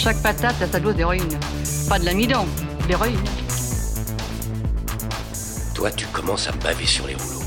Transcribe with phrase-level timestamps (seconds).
[0.00, 1.40] Chaque patate a sa dose d'héroïne.
[1.88, 2.46] Pas de l'amidon,
[2.86, 3.18] d'héroïne.
[5.74, 7.42] Toi, tu commences à me baver sur les rouleaux.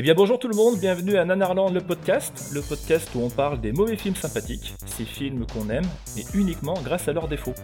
[0.00, 3.30] Eh bien bonjour tout le monde, bienvenue à Nanarland le podcast, le podcast où on
[3.30, 7.54] parle des mauvais films sympathiques, ces films qu'on aime, et uniquement grâce à leurs défauts.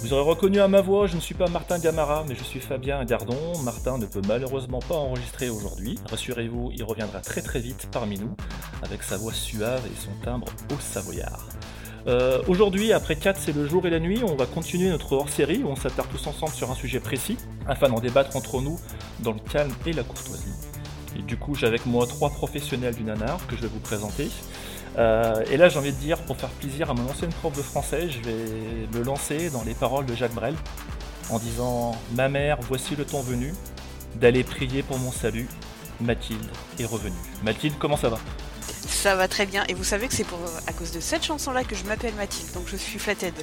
[0.00, 2.60] Vous aurez reconnu à ma voix, je ne suis pas Martin Gamara, mais je suis
[2.60, 3.36] Fabien Gardon.
[3.62, 5.98] Martin ne peut malheureusement pas enregistrer aujourd'hui.
[6.08, 8.34] Rassurez-vous, il reviendra très très vite parmi nous,
[8.82, 11.46] avec sa voix suave et son timbre au savoyard.
[12.06, 15.62] Euh, Aujourd'hui, après 4, c'est le jour et la nuit, on va continuer notre hors-série
[15.62, 18.80] où on s'attarde tous ensemble sur un sujet précis, afin d'en débattre entre nous
[19.20, 20.71] dans le calme et la courtoisie.
[21.16, 24.30] Et du coup, j'ai avec moi trois professionnels du nanar que je vais vous présenter.
[24.98, 27.62] Euh, et là, j'ai envie de dire, pour faire plaisir à mon ancienne prof de
[27.62, 30.54] français, je vais me lancer dans les paroles de Jacques Brel
[31.30, 33.54] en disant Ma mère, voici le temps venu
[34.16, 35.48] d'aller prier pour mon salut.
[36.00, 37.14] Mathilde est revenue.
[37.44, 38.18] Mathilde, comment ça va?
[38.60, 39.64] Ça va très bien.
[39.68, 42.52] Et vous savez que c'est pour à cause de cette chanson-là que je m'appelle Mathilde,
[42.52, 43.34] donc je suis flatted.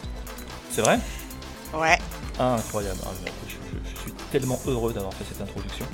[0.71, 0.99] C'est vrai?
[1.73, 1.97] Ouais,
[2.39, 2.99] incroyable.
[3.05, 3.09] Ah,
[3.47, 3.55] je, je-
[3.95, 5.85] je suis tellement heureux d'avoir fait cette introduction.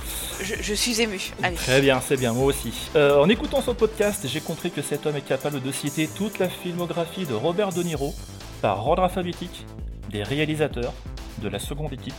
[0.41, 1.19] je, je suis ému.
[1.43, 1.55] Allez.
[1.55, 2.73] Très bien, c'est bien, moi aussi.
[2.95, 6.39] Euh, en écoutant son podcast, j'ai compris que cet homme est capable de citer toute
[6.39, 8.13] la filmographie de Robert De Niro
[8.61, 9.65] par ordre alphabétique,
[10.09, 10.93] des réalisateurs,
[11.41, 12.13] de la seconde équipe,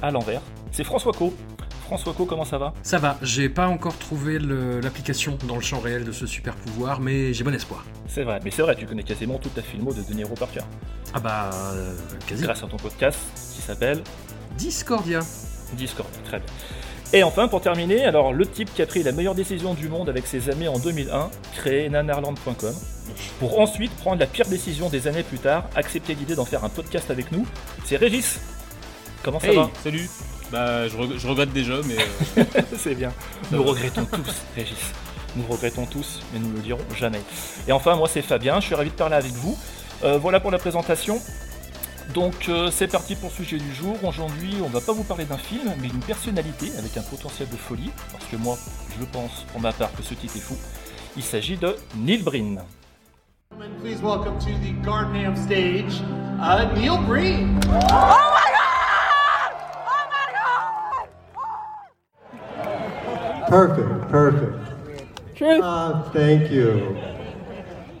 [0.00, 0.40] à l'envers.
[0.70, 1.34] C'est François Co.
[1.94, 2.74] François Co, comment ça va?
[2.82, 7.00] Ça va, j'ai pas encore trouvé l'application dans le champ réel de ce super pouvoir,
[7.00, 7.84] mais j'ai bon espoir.
[8.08, 10.50] C'est vrai, mais c'est vrai, tu connais quasiment toute la filmo de De Niro par
[10.50, 10.66] cœur.
[11.14, 11.94] Ah bah, euh,
[12.26, 12.42] quasi.
[12.42, 13.16] Grâce à ton podcast
[13.54, 14.02] qui s'appelle
[14.58, 15.20] Discordia.
[15.74, 16.08] Discord.
[16.24, 16.46] Très bien.
[17.12, 20.08] Et enfin, pour terminer, alors le type qui a pris la meilleure décision du monde
[20.08, 22.74] avec ses amis en 2001, créer nanarland.com,
[23.38, 26.70] pour ensuite prendre la pire décision des années plus tard, accepter l'idée d'en faire un
[26.70, 27.46] podcast avec nous,
[27.84, 28.40] c'est Régis.
[29.22, 29.70] Comment ça Hey, va?
[29.84, 30.08] salut
[30.54, 31.96] Bah, je, reg- je regrette déjà, mais
[32.38, 32.44] euh,
[32.78, 33.12] C'est bien.
[33.50, 34.92] Nous regrettons tous, Régis.
[35.34, 37.20] Nous regrettons tous, mais nous ne le dirons jamais.
[37.66, 39.58] Et enfin, moi c'est Fabien, je suis ravi de parler avec vous.
[40.04, 41.18] Euh, voilà pour la présentation.
[42.14, 43.96] Donc euh, c'est parti pour le sujet du jour.
[44.04, 47.56] Aujourd'hui, on va pas vous parler d'un film, mais d'une personnalité avec un potentiel de
[47.56, 48.56] folie, parce que moi,
[49.00, 50.56] je pense pour ma part que ce type est fou.
[51.16, 52.60] Il s'agit de Neil Breen.
[53.82, 56.00] Please welcome to the Gardnham stage,
[56.40, 57.58] uh, Neil Breen.
[63.54, 65.40] Perfect, perfect.
[65.40, 66.98] Uh, thank you.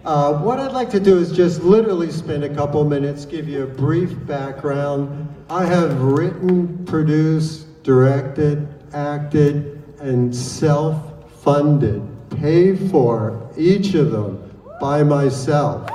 [0.04, 3.62] Uh, what I'd like to do is just literally spend a couple minutes, give you
[3.62, 5.32] a brief background.
[5.48, 15.04] I have written, produced, directed, acted, and self funded, paid for each of them by
[15.04, 15.88] myself.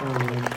[0.00, 0.48] Um,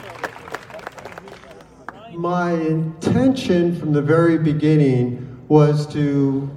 [2.14, 6.50] my intention from the very beginning was to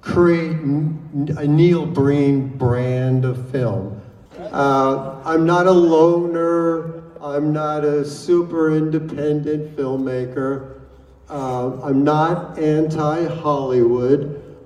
[0.00, 4.00] create a Neil Breen brand of film.
[4.38, 7.02] Uh, I'm not a loner.
[7.20, 10.80] I'm not a super independent filmmaker.
[11.28, 14.56] Uh, I'm not anti Hollywood.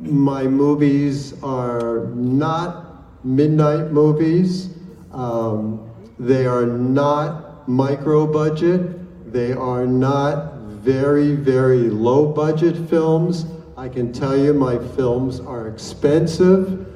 [0.00, 4.70] My movies are not midnight movies.
[5.12, 9.32] Um, they are not micro budget.
[9.32, 10.57] They are not
[10.88, 13.44] very, very low budget films.
[13.76, 16.86] I can tell you my films are expensive.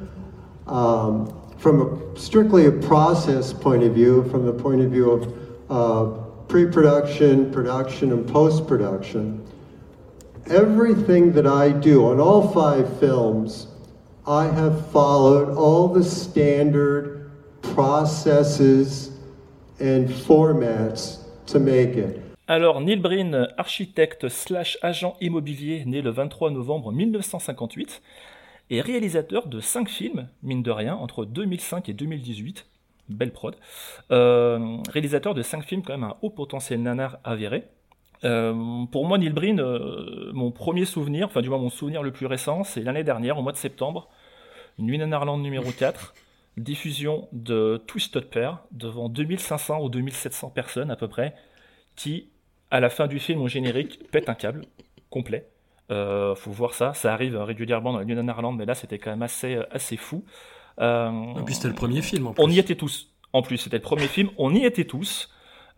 [0.66, 5.34] Um, from a, strictly a process point of view, from the point of view of
[5.68, 9.46] uh, pre production, and post production,
[10.46, 13.66] everything that I do on all five films,
[14.26, 17.30] I have followed all the standard
[17.60, 19.10] processes
[19.80, 21.18] and formats
[21.48, 22.21] to make it.
[22.48, 28.02] Alors, Neil Breen, architecte slash agent immobilier, né le 23 novembre 1958,
[28.70, 32.66] est réalisateur de 5 films, mine de rien, entre 2005 et 2018.
[33.08, 33.56] Belle prod.
[34.10, 37.64] Euh, réalisateur de 5 films quand même à haut potentiel nanar avéré.
[38.24, 42.12] Euh, pour moi, Neil Breen, euh, mon premier souvenir, enfin du moins mon souvenir le
[42.12, 44.08] plus récent, c'est l'année dernière, au mois de septembre,
[44.78, 46.14] Nuit Nanarland numéro 4,
[46.56, 51.34] diffusion de Twisted Pair devant 2500 ou 2700 personnes à peu près,
[51.96, 52.28] qui,
[52.72, 54.62] à la fin du film au générique, pète un câble
[55.10, 55.46] complet.
[55.90, 56.94] Euh, faut voir ça.
[56.94, 60.24] Ça arrive régulièrement dans la Nuit Nanarland, mais là, c'était quand même assez, assez fou.
[60.80, 62.42] Euh, Et puis c'était le premier film en plus.
[62.42, 63.12] on y était tous.
[63.32, 64.30] En plus, c'était le premier film.
[64.38, 65.28] On y était tous.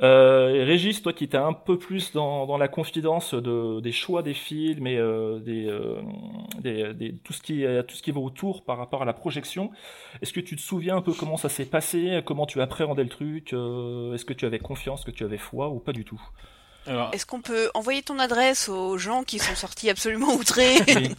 [0.03, 4.23] Euh, Régis, toi qui étais un peu plus dans, dans la confidence de, des choix
[4.23, 6.01] des films et euh, des, euh,
[6.61, 9.13] des, des- tout, ce qui, euh, tout ce qui va autour par rapport à la
[9.13, 9.71] projection,
[10.21, 13.09] est-ce que tu te souviens un peu comment ça s'est passé, comment tu appréhendais le
[13.09, 13.53] truc?
[13.53, 16.21] Euh, Est-ce que tu avais confiance, que tu avais foi ou pas du tout?
[16.87, 21.15] Alors, Est-ce qu'on peut envoyer ton adresse aux gens qui sont sortis absolument outrés Oui.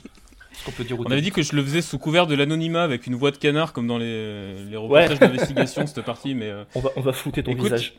[0.65, 3.07] Qu'on peut dire on avait dit que je le faisais sous couvert de l'anonymat avec
[3.07, 5.27] une voix de canard comme dans les, les reportages Ouais.
[5.27, 7.93] d'investigation cette partie, mais euh, on va, on va flouter ton Écoute, visage.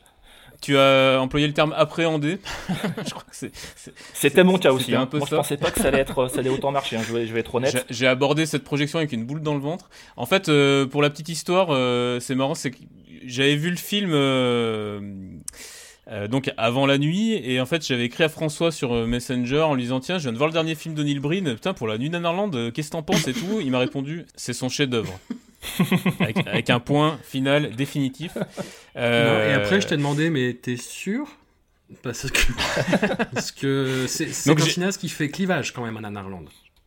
[0.63, 2.39] tu as employé le terme appréhender.
[3.05, 3.51] je crois que c'est.
[3.77, 4.87] c'est- C'était mon cas aussi.
[4.87, 5.03] c'était hein.
[5.03, 6.97] un peu Moi, je pensais pas que ça allait, être, ça allait autant marcher.
[6.97, 7.03] hein.
[7.07, 7.85] Je, vais, je vais être honnête.
[7.91, 9.91] J'ai- J'ai abordé cette projection avec une boule dans le ventre.
[10.17, 12.79] En fait, euh, pour la petite histoire, euh, c'est marrant, c'est que
[13.27, 14.13] j'avais vu le film
[16.09, 19.63] euh, donc avant la nuit, et en fait, j'avais écrit à François sur euh, Messenger
[19.63, 21.75] en lui disant tiens, je viens de voir le dernier film de Neil Breen, putain
[21.75, 23.61] pour la nuit d'Anarland, euh, qu'est-ce que t'en penses et tout?
[23.61, 25.19] Il m'a répondu c'est son chef-d'œuvre.
[26.21, 28.39] avec, avec un point final définitif.
[28.97, 31.27] Euh, Non, et après, je t'ai demandé, mais t'es sûr?
[32.03, 32.53] Parce que
[33.35, 36.45] parce que c'est un cinéaste qui fait clivage quand même à Nanarland.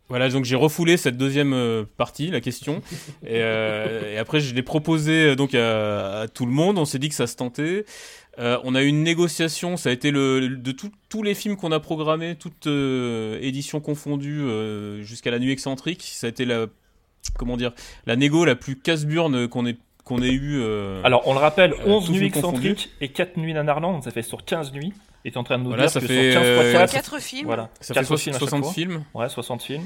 [0.07, 2.81] Voilà, donc j'ai refoulé cette deuxième partie, la question,
[3.23, 6.79] et, euh, et après je l'ai proposé donc à, à tout le monde.
[6.79, 7.85] On s'est dit que ça se tentait.
[8.39, 9.75] Euh, on a eu une négociation.
[9.77, 13.37] Ça a été le le- de tout- tous les films qu'on a programmés, toutes euh,
[13.41, 16.03] éditions confondues euh, jusqu'à la nuit excentrique.
[16.03, 16.67] Ça a été la
[17.37, 17.73] comment dire
[18.05, 20.59] la négo la plus casse-burne qu'on ait qu'on ait eu.
[20.61, 24.09] euh, Alors, on le rappelle, euh, 11 tout nuits excentriques et 4 nuits nanarland, ça
[24.11, 24.93] fait sur 15 nuits.
[25.25, 26.55] Et tu es en train de nous Voilà, dire ça que fait, sur 15 euh,
[26.71, 27.45] fois 4, 4 films.
[27.45, 28.73] voilà, ça fait 4 so- films à chaque 60 fois.
[28.73, 29.03] films.
[29.13, 29.85] Ouais, 60 films.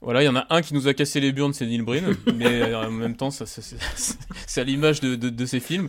[0.00, 2.14] Voilà, il y en a un qui nous a cassé les burnes, c'est Neil Breen,
[2.34, 3.78] mais euh, en même temps, ça, ça- c'est
[4.46, 5.88] c'est à l'image de, de, de ces films.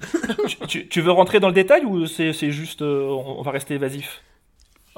[0.67, 4.21] tu, veux rentrer dans le détail ou c'est c'est juste euh, on va rester évasif?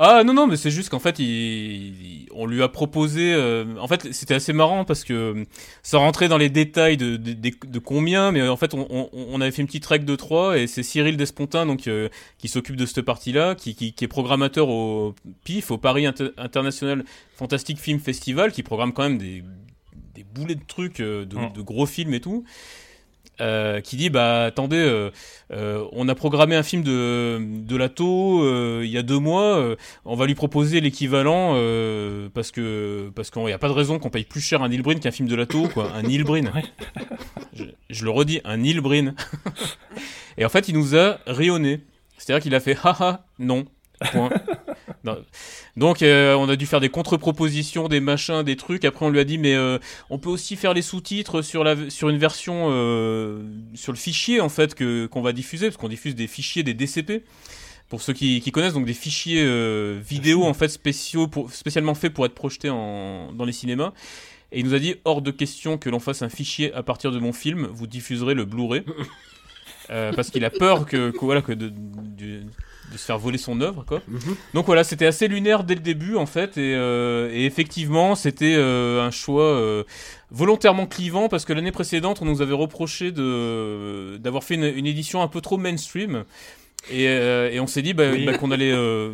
[0.04, 3.66] Ah non non mais c'est juste qu'en fait il, il- on lui a proposé euh,
[3.80, 5.46] en fait c'était assez marrant parce que
[5.84, 9.10] sans rentrer dans les détails de, de, de- de combien mais en fait on, on,
[9.14, 12.10] on avait fait une petite règle de 3 et c'est Cyril Despontin donc euh,
[12.40, 15.14] qui s'occupe de cette partie là qui, qui, qui est programmateur au
[15.44, 17.04] PIF au Paris Inter- International
[17.36, 19.44] Fantastic Film Festival qui programme quand même des
[20.16, 22.44] des boulets de trucs euh, de, de gros films et tout
[23.42, 25.10] euh, qui dit bah attendez euh,
[25.52, 30.16] euh, on a programmé un film de de Lato il y a deux mois on
[30.16, 31.54] va lui proposer l'équivalent
[32.34, 34.82] parce que parce qu'il n'y a pas de raison qu'on paye plus cher un Neil
[34.82, 35.92] Breen qu'un film de Lato quoi.
[35.96, 36.64] Un Ouais.
[37.54, 39.16] je, je le redis un Neil Breen
[40.38, 41.82] et en fait il nous a rayonné
[42.18, 43.66] c'est à dire qu'il a fait haha non
[44.12, 44.30] point
[45.04, 45.18] Non.
[45.78, 48.86] donc euh, on a dû faire des contre-propositions des machins des trucs.
[48.86, 49.80] Après on lui a dit mais euh,
[50.12, 53.42] on peut aussi faire les sous-titres sur la sur une version euh,
[53.74, 56.76] sur le fichier en fait que qu'on va diffuser parce qu'on diffuse des fichiers des
[56.76, 57.24] DCP
[57.90, 59.44] pour ceux qui, qui connaissent donc des fichiers
[60.00, 63.92] vidéo en fait spéciaux pour, spécialement faits pour être projetés en, dans les cinémas.
[64.54, 67.12] Et il nous a dit hors de question que l'on fasse un fichier à partir
[67.12, 68.84] de mon film vous diffuserez le Blu-ray
[69.92, 72.42] Euh, parce qu'il a peur que, que voilà que de, de,
[72.92, 74.02] de se faire voler son œuvre quoi.
[74.54, 78.56] Donc voilà, c'était assez lunaire dès le début en fait, et, euh, et effectivement c'était
[78.58, 79.84] euh, un choix euh,
[80.30, 84.86] volontairement clivant parce que l'année précédente on nous avait reproché de d'avoir fait une, une
[84.88, 86.24] édition un peu trop mainstream,
[86.90, 88.26] et, euh, et on s'est dit bah, Oui.
[88.26, 89.12] bah, qu'on allait euh,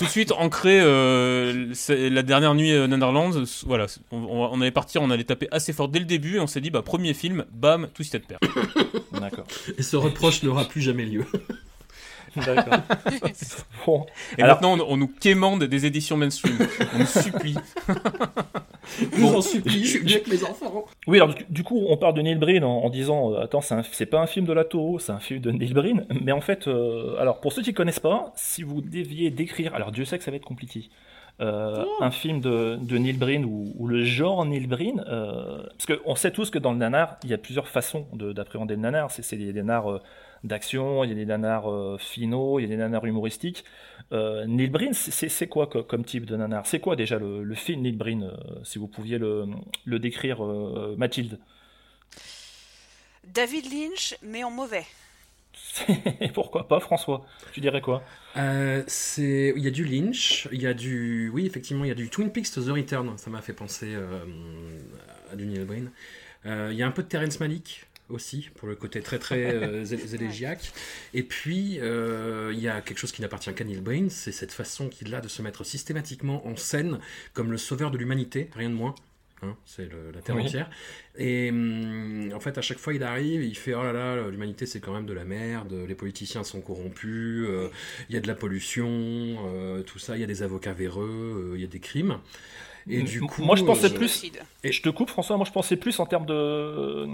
[0.00, 3.32] tout de suite ancrer euh, la dernière nuit euh, Netherlands.
[3.66, 6.62] Voilà, on, allait partir, on allait taper assez fort dès le début, et on s'est
[6.62, 8.38] dit bah premier film, bam, Twisted Pair.
[9.12, 9.44] D'accord.
[9.76, 11.26] Et ce reproche n'aura plus jamais lieu.
[12.36, 12.78] D'accord.
[13.84, 14.06] bon.
[14.38, 16.56] Et Alors- maintenant on, on nous quémande des éditions mainstream,
[16.94, 17.56] on nous supplie.
[18.98, 20.84] Je vous en supplie, je suis mes enfants.
[21.06, 23.60] Oui, alors du, du coup, on parle de Neil Breen en, en disant euh, attends,
[23.60, 26.06] c'est pas un film de la Toro, c'est un film de Neil Breen.
[26.22, 29.92] Mais en fait, euh, alors pour ceux qui connaissent pas, si vous deviez décrire, alors
[29.92, 30.88] Dieu sait que ça va être compliqué.
[31.40, 35.98] euh, un film de, de Neil Breen ou, ou le genre Neil Breen, euh, parce
[35.98, 38.80] qu'on sait tous que dans le nanar, il y a plusieurs façons de- d'appréhender le
[38.82, 39.10] nanar.
[39.10, 40.00] C'est des nanars euh,
[40.44, 41.64] d'action, il y a des nanars
[41.98, 43.64] finaux, il y a des nanars humoristiques.
[44.12, 46.66] Euh, Neil Breen, c'est- quoi co- comme type de nanar?
[46.66, 49.46] C'est quoi déjà le, le film Neil Breen, euh, si vous pouviez le,
[49.84, 51.38] le décrire, euh, Mathilde?
[53.24, 54.86] David Lynch, mais en mauvais.
[56.34, 57.24] Pourquoi pas, François?
[57.50, 58.10] Tu dirais quoi?
[58.36, 61.90] Euh, c'est, il y a du Lynch, il y a du, oui effectivement, il y
[61.90, 63.18] a du Twin Peaks The Return.
[63.18, 64.24] Ça m'a fait penser euh,
[65.32, 65.90] à du Neil Breen.
[66.46, 69.44] Euh, il y a un peu de Terrence Malick aussi pour le côté très très
[69.54, 70.72] euh, zélégiaque.
[71.14, 74.52] Et puis euh, il y a quelque chose qui n'appartient qu'à Neil Breen, c'est cette
[74.52, 76.98] façon qu'il a de se mettre systématiquement en scène
[77.32, 78.94] comme le sauveur de l'humanité, rien de moins.
[79.42, 80.42] hein, c'est la Terre Oui.
[80.42, 80.68] entière.
[81.16, 84.66] Et hum, en fait, à chaque fois, il arrive, il fait Oh là là, l'humanité
[84.66, 87.68] c'est quand même de la merde, les politiciens sont corrompus, euh,
[88.08, 91.52] il y a de la pollution, euh, tout ça, il y a des avocats véreux,
[91.52, 92.18] euh, il y a des crimes.
[92.88, 94.24] Et du coup, moi je pensais euh, plus.
[94.64, 95.36] Je te coupe François.
[95.36, 97.06] Moi je pensais plus en termes de euh,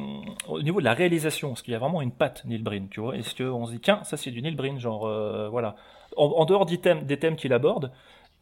[0.49, 2.89] au niveau de la réalisation, parce qu'il y a vraiment une patte Neil Breen.
[2.89, 5.77] Tu vois Est-ce qu'on se dit tiens ça c'est du Neil Breen, genre euh, voilà.
[6.17, 7.91] En, en dehors des thèmes, des thèmes qu'il aborde,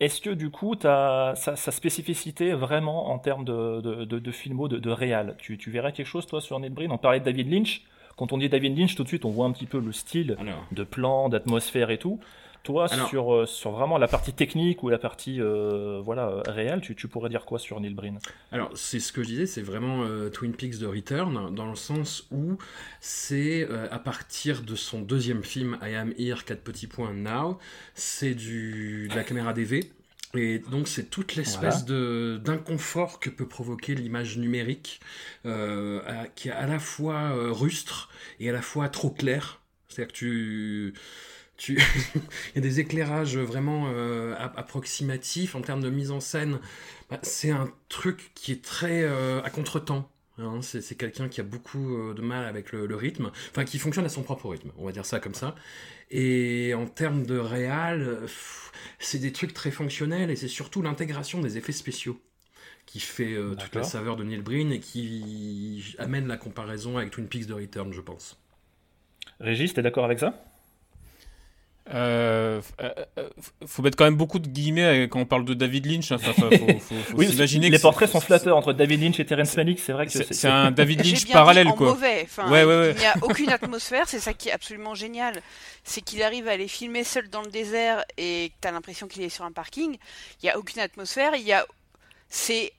[0.01, 4.31] est-ce que du coup t'as sa, sa spécificité vraiment en termes de de, de, de
[4.33, 5.37] filmo, de, de réal?
[5.39, 6.93] Tu, tu verrais quelque chose toi sur Neil Breen?
[6.93, 7.83] On parlait de David Lynch.
[8.17, 10.37] Quand on dit David Lynch, tout de suite on voit un petit peu le style
[10.71, 12.21] de plan, d'atmosphère et tout.
[12.65, 16.81] Toi, Alors- sur, euh, sur vraiment la partie technique ou la partie euh, voilà, réelle,
[16.81, 18.19] tu, tu pourrais dire quoi sur Neil Breen?
[18.53, 21.77] Alors, c'est ce que je disais, c'est vraiment euh, Twin Peaks de Return, dans le
[21.77, 22.57] sens où
[23.01, 27.59] c'est euh, à partir de son deuxième film, I Am Here, 4 petits points now,
[27.95, 29.93] c'est du, de la caméra DV.
[30.37, 35.01] Et donc, c'est toute l'espèce de d'inconfort que peut provoquer l'image numérique,
[35.45, 38.09] à- qui est à la fois rustre
[38.41, 39.61] et à la fois trop clair.
[39.89, 40.95] C'est-à-dire que tu.
[41.57, 41.75] Tu...
[42.15, 46.59] il y a des éclairages vraiment euh, approximatifs en termes de mise en scène.
[47.11, 50.11] Bah, c'est un truc qui est très euh, à contre-temps.
[50.39, 50.61] hein.
[50.63, 53.79] c'est c'est quelqu'un qui a beaucoup euh, de mal avec le, le rythme, enfin qui
[53.79, 55.55] fonctionne à son propre rythme, on va dire ça comme ça.
[56.11, 61.41] Et en termes de réal, pff, c'est des trucs très fonctionnels et c'est surtout l'intégration
[61.41, 62.21] des effets spéciaux
[62.87, 67.29] qui fait toute la saveur de Neil Breen et qui amène la comparaison avec Twin
[67.29, 68.39] Peaks de Return, je pense.
[69.39, 70.54] Régis, t'es d'accord avec ça?
[71.93, 73.29] Euh, euh, euh,
[73.67, 76.13] faut mettre quand même beaucoup de guillemets euh, quand on parle de David Lynch.
[76.13, 76.17] hein.
[76.17, 79.27] Enfin, faut, faut, faut, faut Oui, s'imaginer les portraits sont flatteurs entre David Lynch et
[79.27, 81.89] Terrence Malick, c'est vrai que c'est un David Lynch bien parallèle dit en quoi.
[81.89, 82.23] mauvais.
[82.25, 82.93] Enfin, ouais, ouais, ouais.
[82.97, 85.43] Il n'y a aucune atmosphère, c'est ça qui est absolument génial.
[85.83, 89.07] C'est qu'il arrive à les filmer seul dans le désert et que tu as l'impression
[89.07, 89.99] qu'il est sur un parking.
[90.43, 91.35] Il n'y a aucune atmosphère.
[91.37, 91.67] Il y a...
[92.31, 92.73] C'est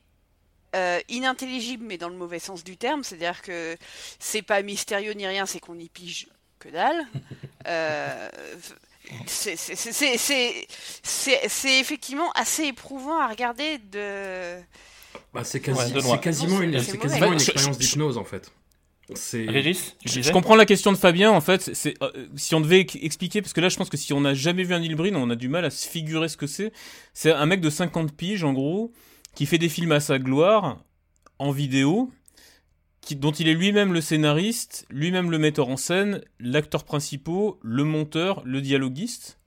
[0.76, 3.04] euh, inintelligible, mais dans le mauvais sens du terme.
[3.04, 3.78] C'est-à-dire que
[4.18, 7.06] c'est pas mystérieux ni rien, c'est qu'on y pige que dalle.
[7.68, 8.30] Euh,
[11.04, 14.58] c'est- effectivement assez éprouvant à regarder de.
[15.34, 18.52] Bah, c'est quasi- Ouais, quasiment une, quasiment expérience d'hypnose en fait.
[19.14, 21.70] C'est Régis, Je, comprends la question de Fabien en fait.
[21.76, 24.22] C'est euh, si on devait ex- expliquer parce que là je pense que si on
[24.22, 26.48] n'a jamais vu un Neil Breen, on a du mal à se figurer ce que
[26.48, 26.72] c'est.
[27.14, 28.92] C'est un mec de 50 piges en gros
[29.36, 30.80] qui fait des films à sa gloire
[31.38, 32.10] en vidéo,
[33.06, 37.84] qui, dont il est lui-même le scénariste, lui-même le metteur en scène, l'acteur principal, le
[37.84, 39.40] monteur, le dialoguiste.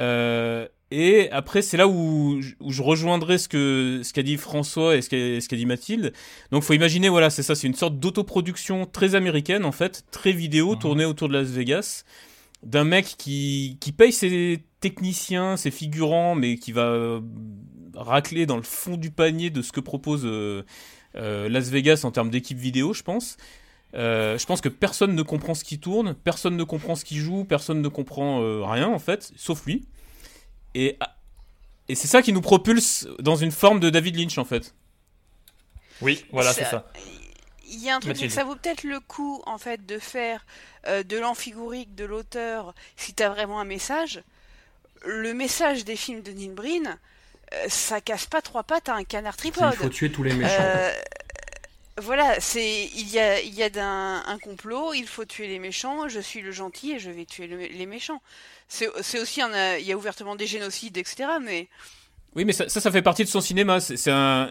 [0.00, 4.36] Euh, et après, c'est là où, je- où je rejoindrai ce que ce qu'a dit
[4.36, 5.08] François et ce
[5.48, 6.12] qu'a dit Mathilde.
[6.50, 10.32] Donc, faut imaginer, voilà, c'est ça, c'est une sorte d'autoproduction très américaine en fait, très
[10.32, 12.04] vidéo, tournée autour de Las Vegas,
[12.62, 17.20] d'un mec qui qui paye ses techniciens, ses figurants, mais qui va
[17.94, 20.62] racler dans le fond du panier de ce que propose euh,
[21.14, 23.36] Las Vegas en termes d'équipe vidéo, je pense.
[23.94, 27.18] Euh, je pense que personne ne comprend ce qui tourne, personne ne comprend ce qui
[27.18, 29.86] joue, personne ne comprend euh, rien en fait, sauf lui.
[30.74, 31.14] Et, ah,
[31.88, 34.74] et c'est ça qui nous propulse dans une forme de David Lynch en fait.
[36.00, 36.90] Oui, voilà, c'est ça.
[37.68, 39.98] Il y a un truc, c'est que ça vaut peut-être le coup, en fait, de
[39.98, 40.44] faire
[40.86, 44.22] euh, de l'amphigorique de l'auteur si t'as vraiment un message.
[45.04, 46.94] Le message des films de Neil Breen, euh,
[47.68, 49.70] ça casse pas trois pattes à un canard tripode.
[49.72, 50.54] il faut tuer tous les méchants.
[50.58, 50.92] Euh,
[51.98, 55.58] voilà, c'est il y a il y a d'un un complot, il faut tuer les
[55.58, 56.08] méchants.
[56.08, 58.22] Je suis le gentil et je vais tuer le- les méchants.
[58.68, 61.24] C'est c'est aussi un, il y a ouvertement des génocides, etc.
[61.42, 61.68] Mais
[62.34, 63.80] Oui, mais ça, ça, ça fait partie de son cinéma.
[63.80, 64.50] C'est c'est un.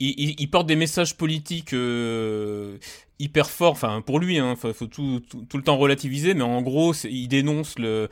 [0.00, 2.76] Il, il- il porte des messages politiques euh,
[3.18, 3.72] hyper forts.
[3.72, 6.34] Enfin, pour lui, hein, faut, faut tout, tout, tout le temps relativiser.
[6.34, 8.10] Mais en gros, c'est- il dénonce le,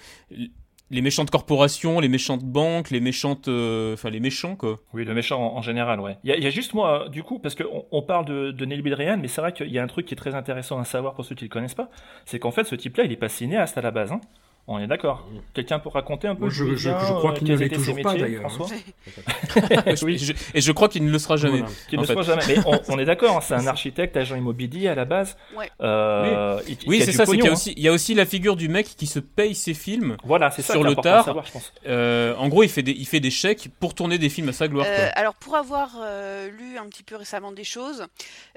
[0.90, 4.78] les méchantes corporations, les méchantes banques, les méchantes, euh, enfin les méchants quoi.
[4.94, 6.18] Oui, le méchant en, général, ouais.
[6.24, 9.28] Il y, a- juste moi, du coup, parce qu'on on parle de, de Neil mais
[9.28, 11.34] c'est vrai qu'il y a un truc qui est très intéressant à savoir pour ceux
[11.34, 11.90] qui le connaissent pas,
[12.24, 14.12] c'est qu'en fait, ce type-là, il est pas cinéaste à la base.
[14.12, 14.20] Hein.
[14.68, 15.24] On est d'accord.
[15.54, 18.14] Quelqu'un peut raconter un peu Moi, je- je- crois euh, qu'il ne l'est toujours pas,
[18.14, 18.48] métiers, d'ailleurs, hein.
[19.86, 21.58] François Et je- et je crois qu'il ne le sera jamais.
[21.58, 21.72] Voilà.
[21.88, 22.42] Qu'il en ne soit jamais.
[22.48, 25.36] Mais on, on est d'accord, hein, c'est un architecte, agent immobilier à la base.
[25.56, 25.70] Ouais.
[25.80, 27.26] Euh, il- Oui, c'est ça.
[27.26, 27.52] C'est qu'il y a hein.
[27.54, 30.50] aussi, il y a aussi la figure du mec qui se paye ses films Voilà,
[30.50, 31.24] c'est ça sur le tard.
[31.24, 31.72] savoir, je pense.
[31.86, 34.52] Euh, en gros, il fait des, il fait des chèques pour tourner des films à
[34.52, 34.86] sa gloire.
[34.88, 35.06] Euh, quoi.
[35.18, 38.06] alors pour avoir euh, lu un petit peu récemment des choses,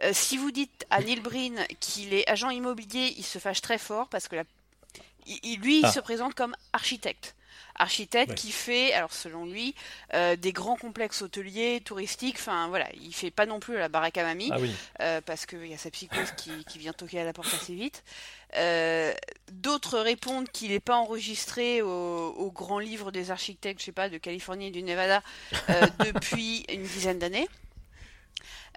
[0.04, 3.78] euh, si vous dites à Neil Breen qu'il est agent immobilier, il se fâche très
[3.78, 4.44] fort parce que la...
[5.28, 5.88] il, il- lui, Ah.
[5.90, 7.36] il se présente comme architecte.
[7.82, 8.36] Architecte Ouais.
[8.36, 9.74] qui fait, alors selon lui,
[10.14, 12.36] euh, des grands complexes hôteliers, touristiques.
[12.38, 14.76] Enfin voilà, il fait pas non plus la baraque à mamie Ah oui.
[15.02, 17.74] euh, parce qu'il y a sa psychose qui, qui vient toquer à la porte assez
[17.74, 18.04] vite.
[18.58, 19.14] Euh,
[19.54, 21.88] D'autres répondent qu'il n'est pas enregistré au,
[22.38, 25.24] au grand livre des architectes, je sais pas, de Californie et du Nevada
[25.70, 27.48] euh, depuis une dizaine d'années.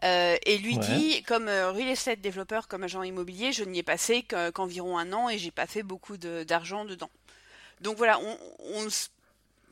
[0.05, 0.81] Euh, et lui Ouais.
[0.97, 4.99] dit, comme euh, real estate développeur, comme agent immobilier, je n'y ai passé qu'en- qu'environ
[4.99, 7.11] un an et j'ai pas fait beaucoup de- d'argent dedans.
[7.81, 8.37] Donc voilà, on,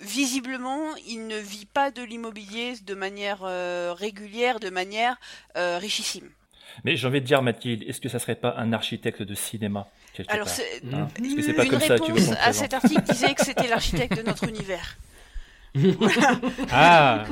[0.01, 5.17] visiblement, il ne vit pas de l'immobilier de manière euh, régulière, de manière
[5.57, 6.29] euh, richissime.
[6.85, 9.89] Mais j'ai envie de dire, Mathilde, est-ce que ça serait pas un architecte de cinéma
[10.29, 13.03] Alors part c'est Hein que c'est pas une comme ça tu veux à cet article
[13.03, 14.97] disait que c'était l'architecte de notre univers.
[16.73, 17.25] Ah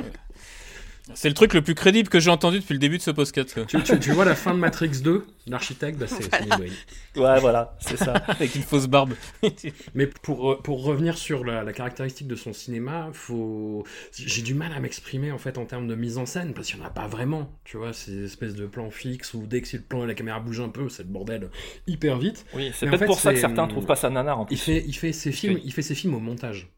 [1.15, 3.59] C'est le truc le plus crédible que j'ai entendu depuis le début de ce podcast.
[3.67, 6.71] Tu, tu- tu vois la fin de Matrix 2, l'architecte, bah, c'est Breen.
[7.15, 8.13] Ouais, voilà, c'est ça.
[8.27, 9.13] Avec une fausse barbe.
[9.95, 13.83] Mais pour, euh, pour revenir sur la, la caractéristique de son cinéma, faut...
[14.13, 16.77] j'ai du mal à m'exprimer en fait en termes de mise en scène parce qu'il
[16.77, 17.51] n'y en a pas vraiment.
[17.63, 20.39] Tu vois, ces espèces de plans fixes où dès que le plan et la caméra
[20.39, 21.49] bouge un peu, c'est le bordel
[21.87, 22.45] hyper vite.
[22.53, 24.55] Oui, c'est en peut-être fait, pour ça que certains trouvent pas ça nanar en plus.
[24.55, 25.61] Il fait, il fait ses films, Oui.
[25.65, 26.69] il fait ses films au montage.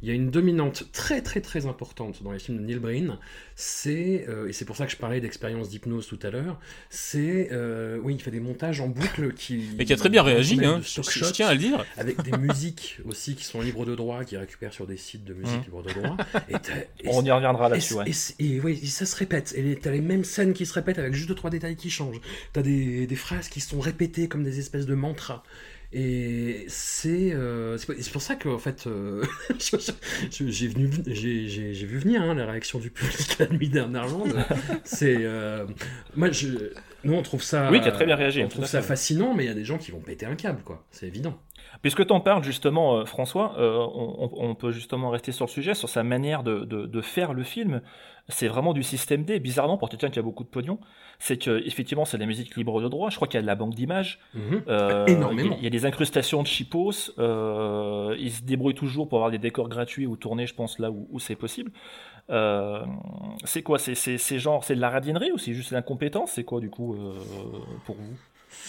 [0.00, 3.18] Il y a une dominante très très très importante dans les films de Neil Breen,
[3.56, 7.48] c'est, euh, et c'est pour ça que je parlais d'expérience d'hypnose tout à l'heure, c'est,
[7.50, 9.70] euh, oui, il fait des montages en boucle qui...
[9.78, 11.84] Et qui a très bien réagi, hein, je- je tiens à le dire.
[11.96, 15.34] Avec des musiques aussi qui sont libres de droit, qui récupèrent sur des sites de
[15.34, 15.64] musique Mhm.
[15.64, 16.16] libres de droit.
[16.48, 17.94] Et t'as- et On y reviendra là-dessus,
[18.38, 18.72] et, ouais.
[18.74, 19.52] et et ça se répète.
[19.56, 22.20] Et t'as les mêmes scènes qui se répètent avec juste deux trois détails qui changent.
[22.52, 25.42] T'as des, des phrases qui sont répétées comme des espèces de mantras.
[25.90, 29.24] Et c'est euh, c'est pour ça que en fait euh,
[30.30, 34.06] j'ai venu j'ai vu venir hein, la réaction du public la nuit dernière
[34.84, 35.64] c'est euh,
[36.14, 36.48] moi je
[37.04, 39.44] nous on trouve ça Oui, qui a très bien réagi, on trouve ça fascinant mais
[39.44, 40.84] il y a des gens qui vont péter un câble quoi.
[40.90, 41.40] C'est évident
[41.82, 45.74] Puisque tu en parles justement, euh, François, euh, on, peut justement rester sur le sujet,
[45.74, 47.80] sur sa manière de, de- de faire le film.
[48.28, 49.38] C'est vraiment du système D.
[49.38, 50.78] Bizarrement, pour quelqu'un qui a beaucoup de pognon,
[51.18, 53.08] c'est que effectivement c'est de la musique libre de droit.
[53.10, 54.18] Je crois qu'il y a de la banque d'images.
[54.34, 54.62] Mhm.
[54.68, 55.56] Euh, Énormément.
[55.58, 57.12] Il y a des incrustations de chipos.
[57.18, 60.90] Euh, il se débrouille toujours pour avoir des décors gratuits ou tourner, je pense, là
[60.90, 61.70] où, où c'est possible.
[62.30, 62.84] Euh,
[63.44, 63.78] c'est quoi?
[63.78, 66.32] C'est genre, c'est de la radinerie ou c'est juste de l'incompétence?
[66.32, 66.96] C'est quoi du coup
[67.86, 68.16] pour vous?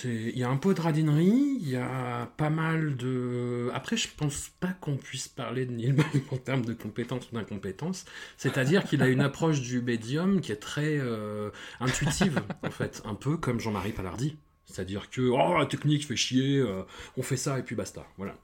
[0.03, 3.69] Il y a un peu de radinerie, il y a pas mal de...
[3.73, 5.95] Après, je pense pas qu'on puisse parler de Neil
[6.31, 8.05] en termes de compétence ou d'incompétence.
[8.37, 13.01] C'est-à-dire qu'il a une approche du médium qui est très euh, intuitive, en fait.
[13.05, 14.37] Un peu comme Jean-Marie Palardi.
[14.65, 16.83] C'est-à-dire que, oh, la technique fait chier, euh,
[17.17, 18.05] on fait ça et puis basta.
[18.17, 18.35] Voilà.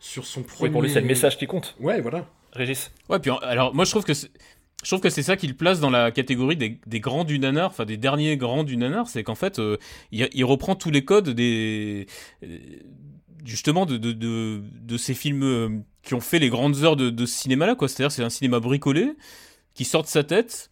[0.00, 0.68] Sur son premier...
[0.68, 1.74] Oui, pour lui, c'est le message qui compte.
[1.80, 2.28] Ouais, voilà.
[2.52, 4.30] Régis Ouais, puis en- alors moi je trouve que c'est-
[4.84, 7.70] je trouve que c'est ça qui le place dans la catégorie des, grands du nanar,
[7.70, 9.78] enfin des derniers grands du nanar, c'est qu'en fait euh,
[10.12, 12.06] il, reprend tous les codes des
[12.44, 12.58] euh,
[13.44, 15.68] justement de, de, ces films euh,
[16.02, 17.88] qui ont fait les grandes heures de, de ce cinéma-là, quoi.
[17.88, 19.12] C'est-à-dire c'est un cinéma bricolé
[19.74, 20.70] qui sort de sa tête.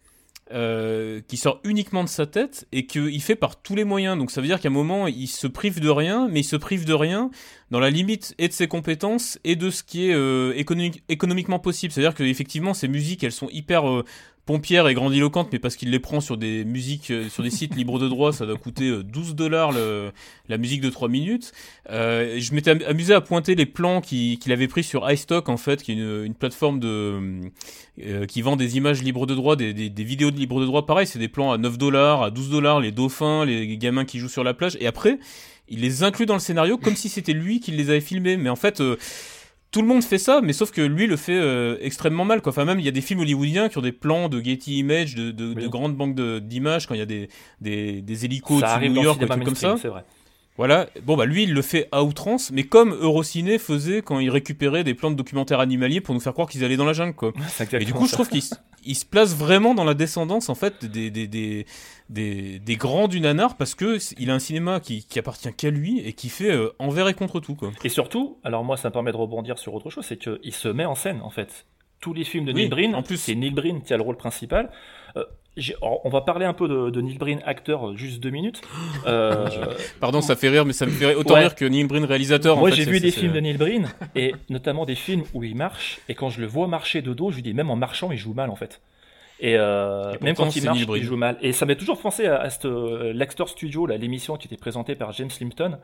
[0.53, 4.19] Euh, qui sort uniquement de sa tête et qu'il fait par tous les moyens.
[4.19, 6.57] Donc ça veut dire qu'à un moment, il se prive de rien, mais il se
[6.57, 7.31] prive de rien
[7.71, 11.59] dans la limite et de ses compétences et de ce qui est euh, économique- économiquement
[11.59, 11.93] possible.
[11.93, 14.05] C'est-à-dire que effectivement, ces musiques, elles sont hyper euh,
[14.44, 17.76] pompières et grandiloquentes, mais parce qu'il les prend sur des musiques, euh, sur des sites
[17.76, 19.70] libres de droit, ça doit coûter euh, 12 dollars
[20.48, 21.52] la musique de 3 minutes.
[21.90, 25.48] Euh, je m'étais am- amusé à pointer les plans qui- qu'il avait pris sur iStock,
[25.48, 27.40] en fait, qui est une, plateforme de,
[28.05, 30.87] euh, qui vend des images libres de droit, des vidéos de libres de droit.
[30.87, 34.18] Pareil, c'est des plans à 9 dollars, à 12 dollars, les dauphins, les gamins qui
[34.18, 34.76] jouent sur la plage.
[34.81, 35.18] Et après,
[35.68, 38.37] il les inclut dans le scénario comme si c'était lui qui les avait filmés.
[38.37, 38.96] Mais en fait, euh,
[39.72, 42.42] tout le monde fait ça, mais sauf que lui le fait euh, extrêmement mal.
[42.42, 42.50] Quoi.
[42.50, 45.14] Enfin, même il y a des films hollywoodiens qui ont des plans de Getty Images,
[45.14, 47.28] de, de, de grandes banques de- d'images quand il y a des,
[47.61, 49.76] des, des hélicos de New York, des trucs comme ça.
[49.82, 50.04] c'est vrai.
[50.62, 50.88] Voilà.
[51.05, 54.85] Bon, bah lui, il le fait à outrance, mais comme Eurociné faisait quand il récupérait
[54.85, 57.33] des plans de documentaires animaliers pour nous faire croire qu'ils allaient dans la jungle, quoi.
[57.81, 60.55] Et du coup, je trouve qu'il se- il se place vraiment dans la descendance, en
[60.55, 61.66] fait, des, des, des,
[62.11, 65.70] des, des grands du nanar, parce que il a un cinéma qui, qui appartient qu'à
[65.70, 67.70] lui et qui fait euh, envers et contre tout, quoi.
[67.85, 70.68] Et surtout, alors moi ça me permet de rebondir sur autre chose, c'est qu'il se
[70.68, 71.66] met en scène en fait.
[72.03, 73.17] Tous les films de Oui, Neil Breen, en plus.
[73.17, 74.69] c'est Neil Breen qui a le rôle principal.
[75.17, 75.25] Euh,
[75.83, 78.61] alors, on va parler un peu de, de Neil Breen acteur euh, juste deux minutes.
[79.07, 79.49] Euh,
[80.01, 81.41] Pardon, ça fait rire, mais ça me fait autant Ouais.
[81.41, 82.57] rire que Neil Breen réalisateur.
[82.59, 86.01] Moi j'ai vu des films de Neil Breen et notamment des films où il marche
[86.09, 88.19] et quand je le vois marcher de dos, je lui dis même en marchant il
[88.19, 88.81] joue mal en fait.
[89.42, 91.37] Et, euh, Et même quand il marche, il joue mal.
[91.42, 94.57] Et ça m'a toujours pensé à, à cette, euh, l'Actor Studio, là, l'émission qui était
[94.57, 95.78] présentée par James Limpton,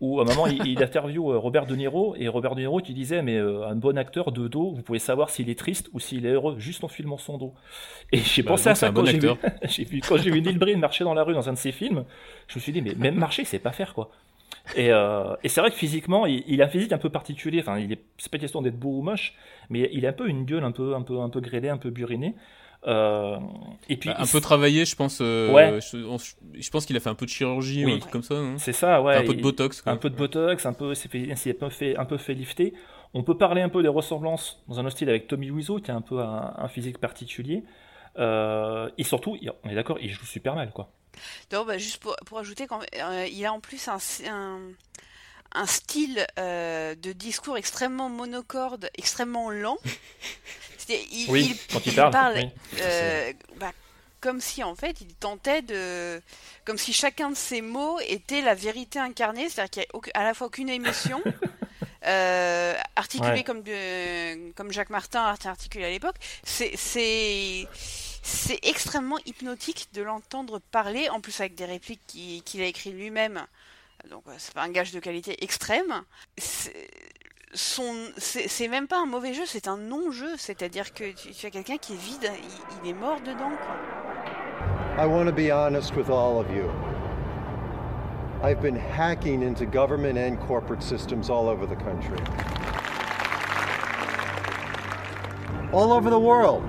[0.00, 2.80] où à un moment il, il interview euh, Robert De Niro et Robert De Niro
[2.80, 5.90] qui disait mais euh, un bon acteur de dos, vous pouvez savoir s'il est triste
[5.92, 7.54] ou s'il est heureux juste en filmant son dos.
[8.12, 9.28] Et j'ai Bah, pensé à ça quand bon j'ai vu,
[9.84, 12.04] vu quand j'ai vu Neil Breen marcher dans la rue dans un de ses films.
[12.48, 14.10] Je me suis dit mais même marcher c'est pas faire quoi.
[14.76, 17.60] Et, euh, et c'est vrai que physiquement, il, il a un physique un peu particulier.
[17.60, 19.34] Enfin, il est, c'est pas question d'être beau ou moche,
[19.70, 21.78] mais il a un peu une gueule un peu, un peu, un peu grêlée, un
[21.78, 22.34] peu burinée.
[22.86, 23.38] Euh,
[23.88, 25.18] et puis Bah, un peu travaillé, je pense.
[25.20, 25.80] euh, Ouais.
[25.80, 27.92] Je, on- je pense qu'il a fait un peu de chirurgie Oui.
[27.92, 28.34] ou un truc comme ça.
[28.58, 29.16] C'est ça, ouais.
[29.16, 29.82] Un peu de botox.
[29.82, 29.92] quoi.
[29.92, 32.34] Un peu de botox, un peu, c'est fait, c'est un peu fait, un peu fait
[32.34, 32.74] lifter.
[33.14, 35.94] On peut parler un peu des ressemblances dans un style avec Tommy Wiseau, qui a
[35.94, 37.62] un peu un, un physique particulier.
[38.18, 40.90] Euh, et surtout, on est d'accord, il joue super mal, quoi.
[41.52, 44.58] Non, bah, juste pour, pour ajouter, quand, euh, il a en plus un, un,
[45.54, 49.78] un style euh, de discours extrêmement monocorde, extrêmement lent.
[50.88, 52.48] Il, Oui, quand il parle, oui.
[52.80, 53.70] euh, bah,
[54.20, 56.20] comme si en fait il tentait de.
[56.64, 60.24] Comme si chacun de ces mots était la vérité incarnée, c'est-à-dire qu'il n'y a à
[60.24, 61.22] la fois aucune émotion.
[62.06, 63.42] euh, articulé Ouais.
[63.44, 67.66] comme, de, comme Jacques Martin a articulé à l'époque, c'est c'est
[68.24, 72.94] c'est extrêmement hypnotique de l'entendre parler, en plus avec des répliques qui- qu'il a écrites
[72.94, 73.46] lui-même.
[74.10, 76.02] Donc c'est pas un gage de qualité extrême.
[76.36, 76.72] C'est
[78.68, 80.36] même pas un mauvais jeu, c'est un non-jeu.
[80.36, 83.50] C'est-à-dire que tu, tu as quelqu'un qui est vide, il, il est mort dedans.
[83.50, 83.76] Quoi.
[84.98, 86.70] I want to be honest with all of you.
[88.42, 92.18] I've been hacking into government and corporate systems all over the country.
[95.72, 96.62] All over the world.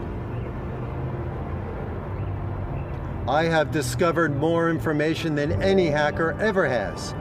[3.27, 7.15] I have discovered more information than any hacker ever has.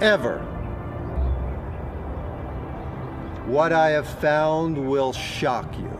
[0.00, 0.38] Ever.
[3.46, 5.90] What I have found will shock you.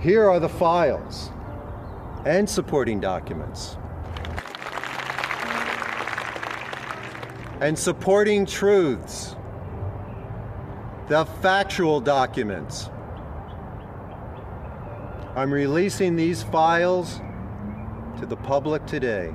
[0.00, 1.30] Here are the files
[2.24, 3.76] and supporting documents.
[7.60, 9.34] And supporting truths.
[11.08, 12.90] The factual documents.
[15.34, 17.22] I'm releasing these files
[18.20, 19.30] to the public today.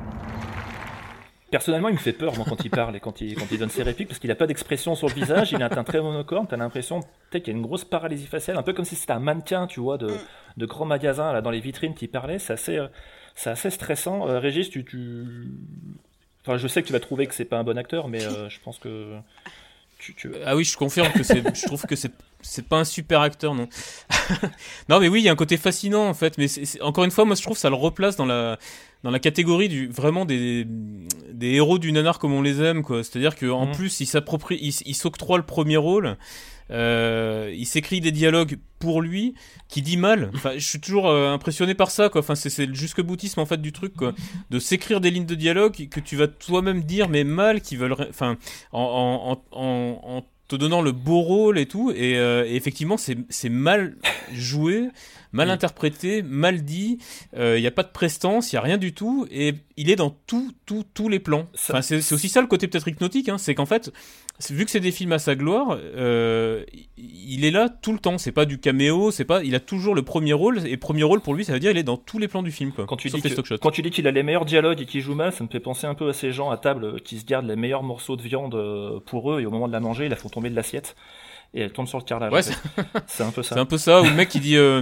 [1.50, 3.72] Personnellement, il me fait peur moi, quand il parle et quand il, quand il donne
[3.72, 6.48] ses répliques parce qu'il n'a pas d'expression sur le visage, il a un très monocorde,
[6.48, 7.00] t'as l'impression
[7.32, 9.80] qu'il y a une grosse paralysie faciale, un peu comme si c'était un mannequin, tu
[9.80, 10.12] vois, de,
[10.58, 12.88] de grands magasins là, dans les vitrines qui parlait, c'est assez, euh,
[13.46, 14.28] assez stressant.
[14.28, 15.48] Euh, Régis, tu, tu...
[16.46, 18.48] Enfin, je sais que tu vas trouver que c'est pas un bon acteur, mais euh,
[18.50, 19.18] je pense que...
[20.04, 20.32] Tu, tu...
[20.46, 22.12] Ah oui, je confirme que c'est, je trouve que c'est,
[22.42, 23.70] c'est pas un super acteur, non.
[24.90, 27.04] non, mais oui, il y a un côté fascinant en fait, mais c'est, c'est- encore
[27.06, 28.58] une fois, moi je trouve que ça le replace dans la,
[29.04, 33.04] dans la catégorie du vraiment des, des héros du nanar comme on les aime, quoi.
[33.04, 33.76] C'est-à-dire qu'en Mhm.
[33.76, 36.18] plus, il s'approprie, il, il s'octroie le premier rôle.
[36.72, 39.36] Euh, il s'écrit des dialogues pour lui
[39.68, 40.32] qui dit mal.
[40.36, 42.22] Enfin, je suis toujours euh, impressionné par ça, quoi.
[42.22, 44.14] Enfin, c'est, le jusque boutisme en fait du truc, quoi.
[44.50, 47.96] De s'écrire des lignes de dialogue que tu vas toi-même dire, mais mal, qui veulent,
[48.10, 48.38] enfin,
[48.72, 51.92] en, en, en, en, en te donnant le beau rôle et tout.
[51.92, 53.96] Et, euh, et effectivement, c'est, mal
[54.34, 54.90] joué,
[55.32, 57.00] mal interprété, mal dit.
[57.36, 59.28] Il n'y a pas de prestance, il y a rien du tout.
[59.32, 61.48] Et il est dans tout, tout, tous les plans.
[61.56, 63.92] Enfin, c'est, aussi ça le côté peut-être hypnotique, hein, c'est qu'en fait,
[64.50, 66.64] vu que c'est des films à sa gloire, euh,
[66.98, 68.18] il est là tout le temps.
[68.18, 69.44] C'est pas du caméo, c'est pas.
[69.44, 70.66] Il a toujours le premier rôle.
[70.68, 72.52] Et premier rôle pour lui, ça veut dire il est dans tous les plans du
[72.52, 72.72] film.
[72.72, 75.02] Quoi, Quand tu, dis que- quand tu dis qu'il a les meilleurs dialogues et qu'il
[75.02, 77.20] joue mal, ça me fait penser un peu à ces gens à table euh, qui
[77.20, 79.80] se gardent les meilleurs morceaux de viande euh, pour eux et au moment de la
[79.80, 80.96] manger, ils la font tomber de l'assiette
[81.54, 82.34] et elle tombe sur le carrelage.
[82.34, 83.04] Ouais, en fait.
[83.08, 83.56] c'est un peu ça.
[83.56, 84.58] C'est un peu ça, ou le mec qui dit.
[84.58, 84.82] euh,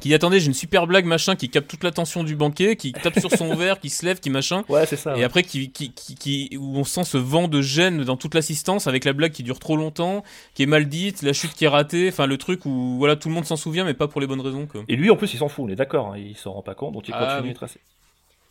[0.00, 3.18] qui attendez, j'ai une super blague, machin, qui capte toute l'attention du banquier, qui tape
[3.20, 4.64] sur son verre, qui se lève, qui machin.
[4.68, 5.12] Ouais, c'est ça.
[5.12, 5.24] Et ouais.
[5.24, 8.86] après, qui, qui, qui, qui- où on sent ce vent de gêne dans toute l'assistance
[8.86, 10.24] avec la blague qui dure trop longtemps,
[10.54, 13.28] qui est mal dite, la chute qui est ratée, enfin le truc où voilà tout
[13.28, 14.66] le monde s'en souvient, mais pas pour les bonnes raisons.
[14.66, 14.82] Quoi.
[14.88, 16.74] Et lui, en plus, il s'en fout, on est d'accord, hein, il s'en rend pas
[16.74, 17.80] compte, donc il Ah, continue de tracer.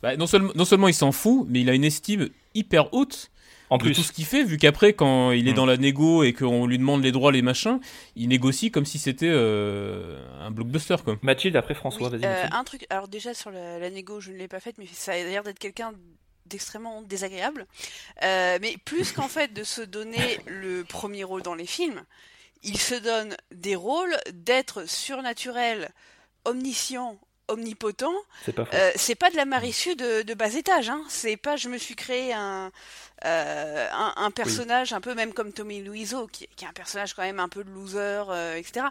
[0.02, 3.30] Bah, non, seulement, non seulement il s'en fout, mais il a une estime hyper haute
[3.72, 3.94] En de plus.
[3.96, 5.56] tout ce qu'il fait, vu qu'après, quand il est Mm.
[5.56, 7.80] dans la négo et qu'on lui demande les droits, les machins,
[8.16, 10.98] il négocie comme si c'était euh, un blockbuster.
[11.04, 11.18] Quoi.
[11.24, 12.30] Mathilde, après François, Oui, vas-y.
[12.30, 14.86] euh, un truc, alors déjà sur la, la négo, je ne l'ai pas faite, mais
[14.92, 15.94] ça a l'air d'être quelqu'un
[16.46, 17.66] d'extrêmement désagréable.
[18.24, 22.04] Euh, mais plus qu'en fait de se donner le premier rôle dans les films,
[22.64, 25.90] il se donne des rôles d'être surnaturel,
[26.46, 27.18] omniscient,
[27.52, 28.14] omnipotent.
[28.46, 28.76] C'est pas faux.
[28.76, 31.04] Euh, c'est pas de la Marisu de, de bas étage, hein.
[31.10, 32.72] C'est pas je me suis créé un,
[33.26, 37.14] euh, un, un personnage un peu même comme Tommy Luiso, qui, qui est un personnage
[37.14, 38.86] quand même un peu de loser, euh, etc.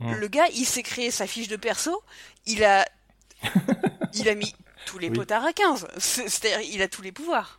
[0.00, 2.02] Le gars, il s'est créé sa fiche de perso,
[2.46, 2.86] il a,
[4.14, 4.54] il a mis
[4.86, 5.16] tous les Oui.
[5.16, 5.86] potards à 15.
[5.98, 7.58] C'est- C'est-à-dire, il a tous les pouvoirs.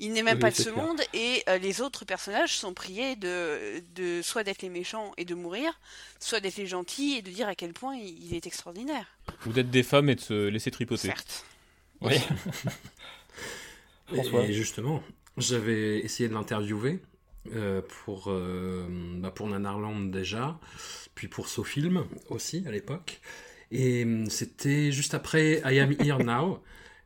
[0.00, 0.76] Il n'est même Oui, pas de ce clair.
[0.76, 5.24] monde et euh, les autres personnages sont priés de, de soit d'être les méchants et
[5.24, 5.80] de mourir,
[6.20, 9.06] soit d'être les gentils et de dire à quel point il, il est extraordinaire.
[9.46, 11.08] Ou d'être des femmes et de se laisser tripoter.
[11.08, 11.44] Certes.
[12.00, 12.14] Oui.
[12.14, 12.18] Et,
[14.14, 14.44] François.
[14.44, 15.02] et justement,
[15.36, 17.00] j'avais essayé de l'interviewer
[17.54, 18.86] euh, pour, euh,
[19.20, 20.58] bah, pour Nanarland déjà,
[21.14, 23.20] puis pour SoFilm aussi à l'époque.
[23.70, 26.62] Et hum, c'était juste après I Am Here Now.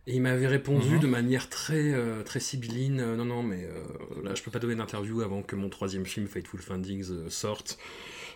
[0.08, 0.98] Et il m'avait répondu Mhm.
[0.98, 3.84] de manière très, euh, très sibylline euh, Non, non, mais euh,
[4.24, 7.78] là, je peux pas donner d'interview avant que mon troisième film, Fateful Findings, euh, sorte.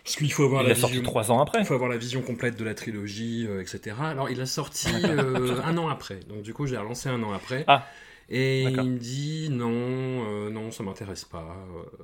[0.07, 1.59] Parce qu'il faut avoir Il la a sorti vision- trois ans après.
[1.59, 3.93] il faut avoir la vision complète de la trilogie, euh, etc.
[4.01, 6.21] Alors, il a sorti euh, un an après.
[6.29, 7.65] Donc, du coup, j'ai relancé un an après.
[7.67, 7.85] Ah.
[8.29, 11.57] Et il me dit non, euh, non, ça m'intéresse pas,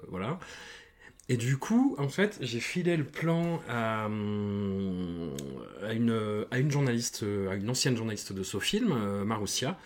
[0.09, 0.37] voilà.
[1.29, 4.07] Et du coup, en fait, j'ai filé le plan à, à,
[5.93, 9.77] une, à une journaliste, à une ancienne journaliste de Sofilm, euh, Marussia,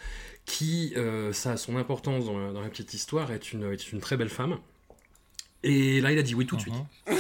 [0.46, 0.96] qui,
[1.34, 4.18] ça a son importance dans, la- dans la petite histoire, est une, est une très
[4.18, 4.58] belle femme.
[5.70, 6.74] Et là, il a dit oui tout de suite.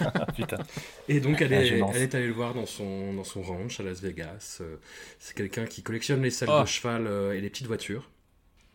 [0.00, 0.58] Ah, putain.
[1.08, 1.92] Et donc, elle est, gênance.
[1.94, 4.58] elle est allée le voir dans son, dans son ranch à Las Vegas.
[4.60, 4.76] Euh,
[5.18, 6.62] C'est quelqu'un qui collectionne les selles Oh.
[6.62, 8.08] de cheval euh, et les petites voitures.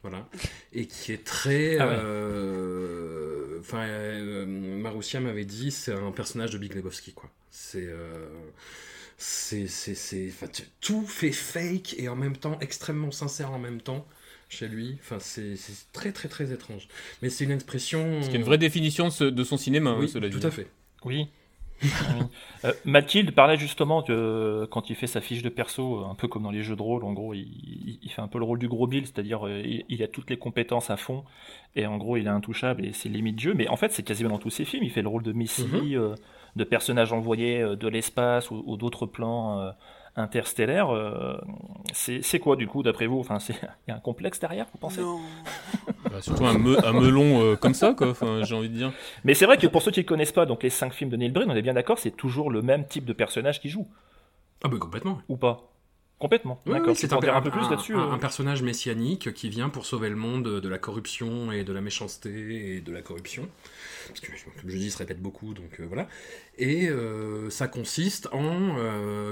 [0.04, 0.28] Voilà.
[0.74, 1.78] Et qui est très.
[1.80, 1.96] Ah ouais.
[1.98, 7.30] euh, Enfin, euh, Marussia m'avait dit, c'est un personnage de Big Lebowski, quoi.
[7.52, 7.86] C'est.
[7.88, 8.28] euh,
[9.18, 9.68] c'est.
[9.68, 10.48] c'est- c'est- enfin,
[10.80, 14.08] tout fait fake et en même temps extrêmement sincère en même temps
[14.50, 14.98] chez lui.
[15.02, 16.88] Enfin, c'est c'est très, très, très étrange.
[17.22, 18.22] Mais c'est une expression.
[18.22, 20.40] Ce qui est une vraie définition de, ce- de son cinéma, hein, Oui, cela tout
[20.40, 20.46] dit.
[20.46, 20.68] à fait.
[21.06, 21.28] Oui.
[21.84, 21.90] Oui.
[22.66, 26.42] Euh, Mathilde parlait justement que quand il fait sa fiche de perso, un peu comme
[26.42, 28.58] dans les jeux de rôle, en gros, il, il- il fait un peu le rôle
[28.58, 31.24] du gros Bill, c'est-à-dire euh, il, il a toutes les compétences à fond,
[31.76, 33.54] et en gros il est intouchable et c'est limite jeu.
[33.54, 34.84] Mais en fait, c'est quasiment dans tous ses films.
[34.86, 35.94] Il fait le rôle de Missy, Mhm.
[35.94, 36.16] euh,
[36.56, 39.70] de personnage envoyé euh, de l'espace ou, ou d'autres plans euh,
[40.18, 40.90] interstellaires.
[40.94, 41.38] euh,
[41.94, 43.20] c'est quoi du coup, d'après vous?
[43.20, 43.54] Enfin, c'est-
[43.88, 45.02] il y a un complexe derrière, vous pensez?
[45.02, 45.20] Non.
[46.12, 48.10] Bah, surtout un, me- un melon euh, comme ça, quoi.
[48.10, 48.92] Enfin, j'ai envie de dire.
[49.24, 51.18] Mais c'est vrai que pour ceux qui ne connaissent pas donc les cinq films de
[51.18, 53.88] Neil Breen, on est bien d'accord, c'est toujours le même type de personnage qui joue,
[54.64, 55.20] Ah, bah, complètement.
[55.30, 55.64] ou pas?
[56.20, 56.60] Complètement.
[56.66, 56.90] Oui, D'accord.
[56.90, 59.34] oui, c'est un, dire un un- peu plus un- là-dessus un- euh un personnage messianique
[59.34, 62.92] qui vient pour sauver le monde de la corruption et de la méchanceté et de
[62.92, 63.48] la corruption.
[64.08, 66.08] Parce que, comme je dis, il se répète beaucoup, donc euh, voilà.
[66.58, 68.76] Et euh, ça consiste en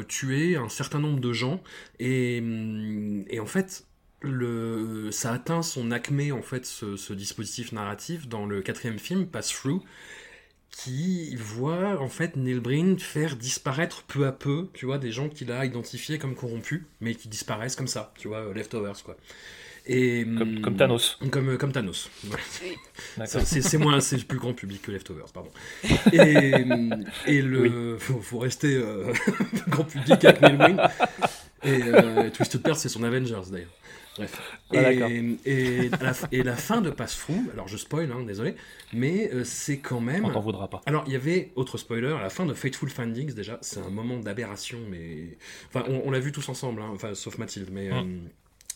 [0.08, 1.62] tuer un certain nombre de gens.
[2.00, 3.86] Et, hum, et en fait,
[4.22, 9.26] le, ça atteint son acmé, en fait, ce, ce dispositif narratif dans le quatrième film,
[9.28, 9.82] Pass Through
[10.78, 15.30] qui voit en fait Neil Breen faire disparaître peu à peu, tu vois, des gens
[15.30, 19.16] qu'il a identifiés comme corrompus, mais qui disparaissent comme ça, tu vois, euh, leftovers quoi.
[19.88, 21.18] Et Comme- hum, comme Thanos.
[21.32, 22.10] Comme comme Thanos.
[22.26, 23.26] Ouais.
[23.28, 25.52] C'est c'est moins, c'est plus grand public que leftovers, pardon.
[26.12, 29.14] Et, hum, et le, faut, faut rester euh,
[29.68, 30.82] grand public avec Neil Breen.
[31.64, 33.70] Et euh, Twisted Pair, c'est son Avengers d'ailleurs.
[34.18, 34.42] Bref.
[34.74, 38.24] Ah, et, et, la, f- et la fin de Pass Through, alors je spoil, hein,
[38.24, 38.56] désolé,
[38.94, 40.24] mais euh, c'est quand même.
[40.26, 40.82] On t'en voudra pas.
[40.86, 43.90] Alors, il y avait, autre spoiler, à la fin de Fateful Findings, déjà, c'est un
[43.90, 45.38] moment d'aberration, mais.
[45.68, 47.90] Enfin, on, on l'a vu tous ensemble, hein, enfin, sauf Mathilde, mais.
[47.90, 47.94] Mm.
[47.94, 48.30] euh,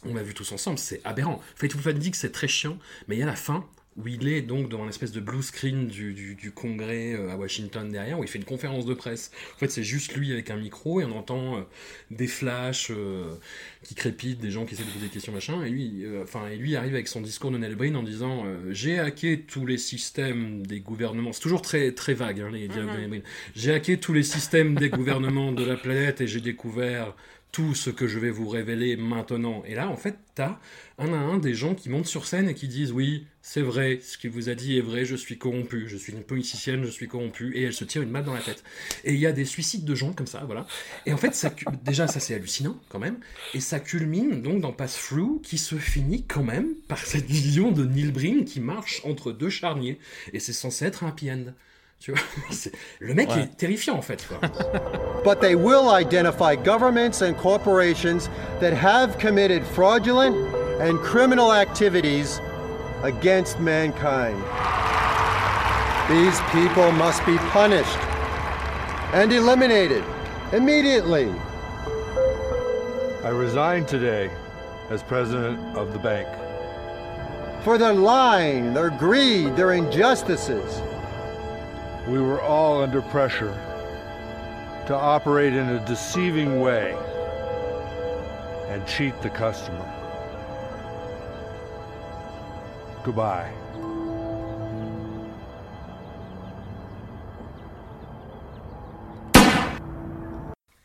[0.06, 1.42] on l'a vu tous ensemble, c'est aberrant.
[1.56, 3.66] Fateful Findings, c'est très chiant, mais il y a la fin
[3.98, 7.32] où il est donc dans une espèce de blue screen du, du, du congrès euh,
[7.32, 9.32] à Washington derrière, où il fait une conférence de presse.
[9.56, 11.62] En fait, c'est juste lui avec un micro et on entend euh,
[12.12, 13.36] des flashs euh,
[13.84, 15.64] qui crépitent, des gens qui essaient de poser des questions, machin.
[15.64, 18.46] Et lui, euh, enfin, et lui arrive avec son discours de Neil Breen en disant
[18.70, 21.34] J'ai hacké tous les systèmes des gouvernements.
[21.34, 23.24] C'est toujours très, très vague, hein, les dialogues de Neil Breen.
[23.56, 27.16] J'ai hacké tous les systèmes des gouvernements de la planète et j'ai découvert
[27.52, 29.64] tout ce que je vais vous révéler maintenant.
[29.66, 30.60] Et là, en fait, t'as
[30.98, 34.00] un à un des gens qui montent sur scène et qui disent oui, c'est vrai,
[34.04, 36.90] ce qu'il vous a dit est vrai, je suis corrompu, je suis une politicienne, je
[36.90, 38.64] suis corrompu, et elle se tire une balle dans la tête.
[39.06, 40.68] Et il y a des suicides de gens comme ça, voilà.
[41.06, 41.52] Et en fait, ça,
[41.84, 43.18] déjà, ça c'est hallucinant quand même,
[43.54, 47.72] et ça culmine donc dans Pass Through qui se finit quand même par cette vision
[47.72, 50.00] de Neil Breen qui marche entre deux charniers,
[50.34, 51.46] et c'est censé être un happy end.
[52.02, 52.22] Tu vois,
[52.52, 53.42] C'est- le mec Ouais.
[53.44, 54.26] est terrifiant en fait.
[54.28, 54.40] Quoi.
[55.26, 58.30] But they will identify governments and corporations
[58.62, 60.34] that have committed fraudulent
[60.82, 62.40] and criminal activities
[63.04, 64.38] against mankind.
[66.10, 67.98] These people must be punished
[69.14, 70.04] and eliminated
[70.52, 71.30] immediately.
[73.24, 74.32] I resign today
[74.90, 76.28] as president of the bank.
[77.64, 80.82] For their lying, their greed, their injustices.
[82.08, 83.54] We were all under pressure
[84.88, 86.98] to operate in a deceiving way
[88.70, 89.99] and cheat the customer.
[93.04, 93.50] Goodbye.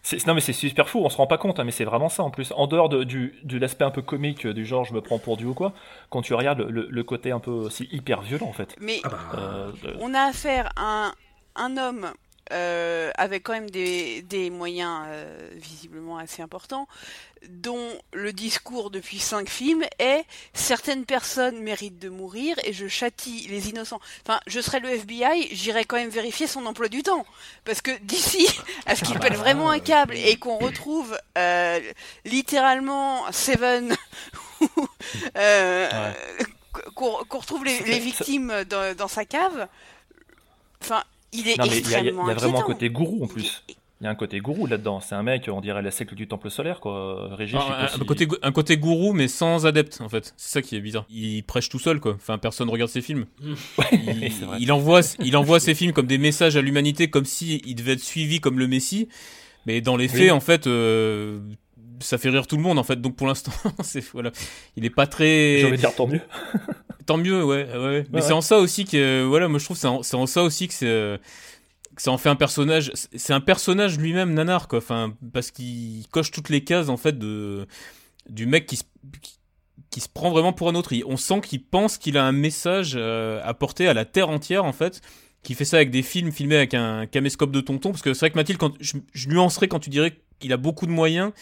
[0.03, 2.11] C'est- Non mais c'est super fou, on se rend pas compte, hein, mais c'est vraiment
[2.11, 2.53] ça en plus.
[2.57, 5.38] En dehors de, du, de l'aspect un peu comique du genre je me prends pour
[5.38, 5.72] Dieu ou quoi,
[6.11, 8.77] quand tu regardes le, le- le côté un peu aussi hyper violent en fait.
[8.81, 11.12] Mais Euh, euh, on a affaire à un,
[11.57, 12.07] un homme
[12.52, 16.87] euh, avec quand même des, des moyens euh, visiblement assez importants,
[17.48, 23.46] dont le discours depuis cinq films est certaines personnes méritent de mourir et je châtie
[23.48, 24.00] les innocents.
[24.22, 27.26] Enfin, je serais le FBI, j'irais quand même vérifier son emploi du temps,
[27.64, 28.48] parce que d'ici
[28.87, 31.80] à ce qu'il Ah bah, pète vraiment un euh, câble et qu'on retrouve euh,
[32.24, 33.96] littéralement Seven
[35.37, 36.12] euh,
[36.94, 39.68] qu'on qu'on retrouve les, les victimes dans, dans sa cave.
[40.83, 41.02] Enfin,
[41.34, 43.62] il est non mais il y, a- y vraiment un côté gourou en plus.
[44.00, 45.00] Il y a un côté gourou là-dedans.
[45.00, 47.34] C'est un mec, on dirait la secte du temple solaire, quoi.
[47.36, 50.34] Régis, un, si- un côté, gou- un côté gourou, mais sans adepte, en fait.
[50.36, 51.06] C'est ça qui est bizarre.
[51.10, 52.14] Il prêche tout seul, quoi.
[52.14, 53.26] Enfin, personne regarde ses films.
[54.58, 57.92] il, envoie, il envoie ses films comme des messages à l'humanité, comme si il devait
[57.92, 59.08] être suivi comme le Messie.
[59.66, 60.30] Mais dans les faits, Oui.
[60.32, 61.38] en fait, euh,
[62.00, 63.00] ça fait rire tout le monde, en fait.
[63.00, 64.32] Donc pour l'instant, c'est voilà,
[64.76, 65.58] il est pas très.
[65.60, 66.20] J'ai envie de dire tant mieux.
[67.06, 68.04] Tant mieux, ouais, ouais.
[68.10, 70.42] Mais Ouais, c'est en ça aussi que, voilà, moi je trouve que c'est en, ça
[70.42, 71.20] aussi que c'est,
[71.94, 72.90] que ça en fait un personnage.
[72.94, 74.78] C'est un personnage lui-même nanar, quoi.
[74.78, 77.66] Enfin, parce qu'il coche toutes les cases en fait de
[78.28, 78.84] du mec qui se
[79.20, 79.38] qui,
[79.90, 80.92] qui se prend vraiment pour un autre.
[80.94, 84.28] Il- on sent qu'il pense qu'il a un message euh, à porter à la terre
[84.30, 85.00] entière en fait.
[85.42, 87.90] Qui fait ça avec des films filmés avec un caméscope de tonton.
[87.90, 90.56] Parce que c'est vrai que Mathilde, quand je, je nuancerais quand tu dirais qu'il a
[90.56, 91.32] beaucoup de moyens.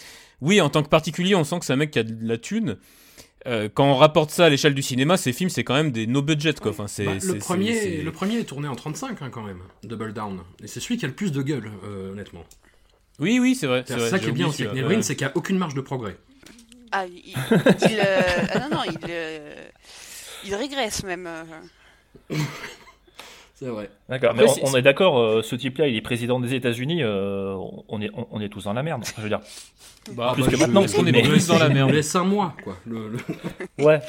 [0.41, 2.37] Oui, en tant que particulier, on sent que c'est un mec qui a de la
[2.37, 2.79] thune.
[3.47, 6.07] Euh, quand on rapporte ça à l'échelle du cinéma, ces films, c'est quand même des
[6.07, 6.71] no budget, quoi.
[6.71, 10.13] Enfin, c'est, Bah, le, premier, le premier est tourné en 35 hein, quand même, Double
[10.13, 10.41] Down.
[10.63, 12.45] Et c'est celui qui a le plus de gueule, euh, honnêtement.
[13.19, 13.85] Oui, oui, c'est vrai.
[13.87, 15.81] C'est ça qui est bien avec Neil Breen, c'est qu'il n'y a aucune marge de
[15.81, 16.17] progrès.
[16.93, 18.21] Ah, il, il, euh,
[18.53, 19.55] ah non, non, il, euh,
[20.45, 21.29] il régresse même.
[23.63, 23.91] C'est vrai.
[24.09, 27.55] D'accord, mais on, on est d'accord, euh, ce type-là, il est président des États-Unis, euh,
[27.89, 29.05] on, est, on, on est tous dans la merde.
[29.17, 29.39] Je veux dire,
[30.17, 30.85] Bah, plus bah, que je- maintenant.
[30.87, 32.77] qu'on est mais- plus dans la Il merde nous laisse un mois, quoi.
[32.87, 33.19] Le- le-
[33.85, 34.01] Ouais.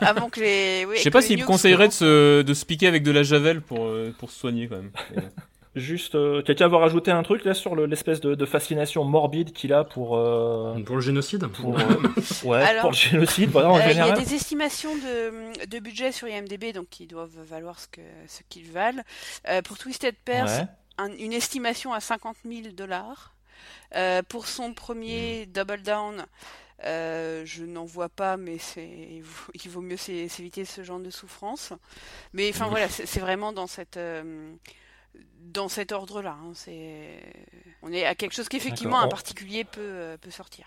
[0.00, 0.84] Avant que les.
[0.86, 3.22] oui, Je sais pas s'il me conseillerait de se, de se piquer avec de la
[3.22, 4.90] javel pour, euh, pour se soigner, quand même.
[5.76, 9.52] Juste, euh, quelqu'un va rajouter un truc là sur le- l'espèce de, de fascination morbide
[9.52, 10.16] qu'il a pour.
[10.16, 11.82] euh, Pour le génocide pour, euh,
[12.44, 14.18] ouais, Alors, pour le génocide, voilà, en Euh, Il y a général.
[14.24, 18.70] des estimations de, de budget sur IMDb, donc qui doivent valoir ce que ce qu'ils
[18.72, 19.02] valent.
[19.48, 20.64] Euh, pour Twisted Pair, Ouais.
[20.96, 23.34] un- une estimation à 50 000 dollars.
[23.94, 26.24] Euh, pour son premier Double Down,
[26.84, 30.82] euh, je n'en vois pas, mais c'est il vaut, il vaut mieux s'é- s'éviter ce
[30.82, 31.74] genre de souffrance.
[32.32, 34.52] Mais enfin voilà, c'est c'est vraiment dans cette euh,
[35.40, 36.36] dans cet ordre-là.
[36.42, 37.22] hein, c'est
[37.82, 40.66] on est à quelque chose qu'effectivement un particulier peut euh, peut sortir.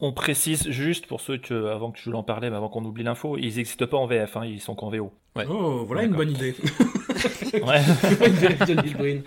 [0.00, 2.84] On précise juste pour ceux que, avant que je voulais en parler, mais avant qu'on
[2.84, 5.12] oublie l'info, ils n'existent pas en VF, hein, ils sont qu'en VO.
[5.48, 6.54] Oh, voilà une bonne idée.
[7.54, 7.80] Ouais.
[8.26, 9.22] une vérité de Neil Breen.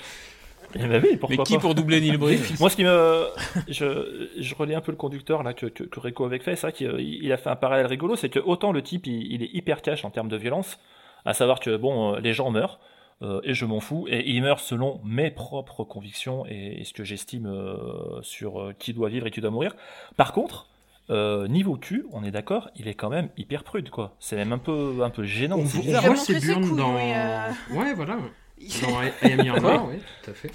[0.75, 1.60] Eh ben oui, pourquoi Mais qui pas.
[1.62, 3.28] pour doubler Neil Breen Moi, ce qui me.
[3.69, 6.56] Je, je relis un peu le conducteur là, que, que, que Rico avait fait.
[6.58, 8.15] C'est vrai qu'il il a fait un parallèle rigolo.
[8.17, 10.78] C'est que autant le type, il, il est hyper cash en termes de violence,
[11.23, 12.80] à savoir que, bon, euh, les gens meurent,
[13.21, 16.93] euh, et je m'en fous, et ils meurent selon mes propres convictions et, et ce
[16.93, 19.75] que j'estime euh, sur euh, qui doit vivre et qui doit mourir.
[20.17, 20.67] Par contre.
[21.12, 24.15] euh, niveau cul, on est d'accord, il est quand même hyper prude, quoi.
[24.19, 25.60] C'est même un peu, un peu gênant.
[25.60, 26.95] On, voit ses burnes dans.
[26.95, 27.51] oui, euh.
[27.78, 28.17] Ouais, voilà.
[28.82, 30.51] Dans I I Am Your oui, tout à fait.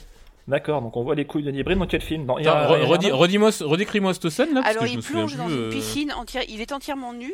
[0.51, 2.27] D'accord, donc on voit les couilles de Nibrin dans quel film?
[2.27, 6.43] Dans, redis-moi, ce- scène là, parce Alors il plonge dans plus, une euh, piscine entière,
[6.49, 7.33] il est entièrement nu.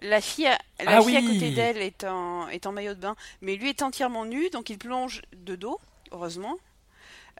[0.00, 2.94] La fille, à, la Ah fille à oui côté d'elle est en, est en maillot
[2.94, 5.78] de bain, mais lui est entièrement nu, donc il plonge de dos,
[6.12, 6.56] heureusement.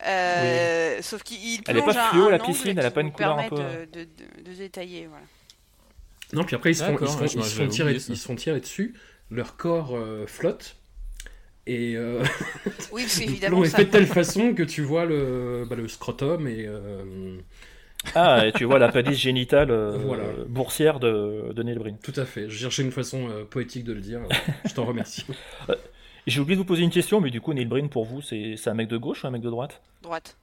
[0.07, 2.91] Euh, Sauf qu'il il Elle est plonge pas à fluo, un la piscine, elle a
[2.91, 3.63] pas une couleur un peu- de,
[4.01, 5.07] de, de- de détailler.
[5.07, 5.25] Voilà.
[6.33, 7.71] Non, puis après, ils se font, ils D'accord, se font, ouais, ils se j'avais font
[7.71, 8.95] tirer, ils se font tirer dessus,
[9.31, 10.77] leur corps euh, flotte,
[11.67, 12.23] et euh,
[12.91, 15.77] Oui, parce le qu'évidemment, plomb est fait de telle façon que tu vois le, bah,
[15.77, 16.65] le scrotum et...
[16.67, 17.37] euh,
[18.15, 20.25] Ah, et tu vois la palisse génitale euh, Voilà.
[20.49, 21.97] boursière de, de Neil Breen.
[22.03, 24.21] Tout à fait, je cherchais une façon euh, poétique de le dire,
[24.65, 25.25] je t'en remercie.
[26.27, 28.55] J'ai oublié de vous poser une question, mais du coup, Neil Breen, pour vous, c'est
[28.57, 29.81] c'est un mec de gauche ou un mec de droite?
[30.03, 30.37] Droite.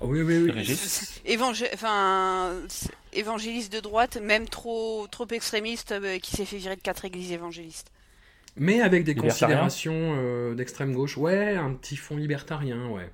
[0.00, 0.50] Ah oui, oui, oui.
[0.50, 6.56] Régis Évangé- enfin, c'est- évangéliste de droite, même trop, trop extrémiste, euh, qui s'est fait
[6.56, 7.90] virer de quatre églises évangélistes.
[8.56, 13.10] Mais avec des considérations euh, d'extrême gauche, ouais, un petit fond libertarien, ouais.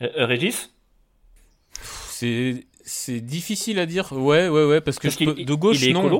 [0.00, 0.72] Euh, euh, Régis?
[2.08, 4.12] C'est c'est difficile à dire.
[4.12, 6.00] Ouais, ouais, ouais, parce que Parce je peux- qu'il- de gauche il est non.
[6.00, 6.18] écolo?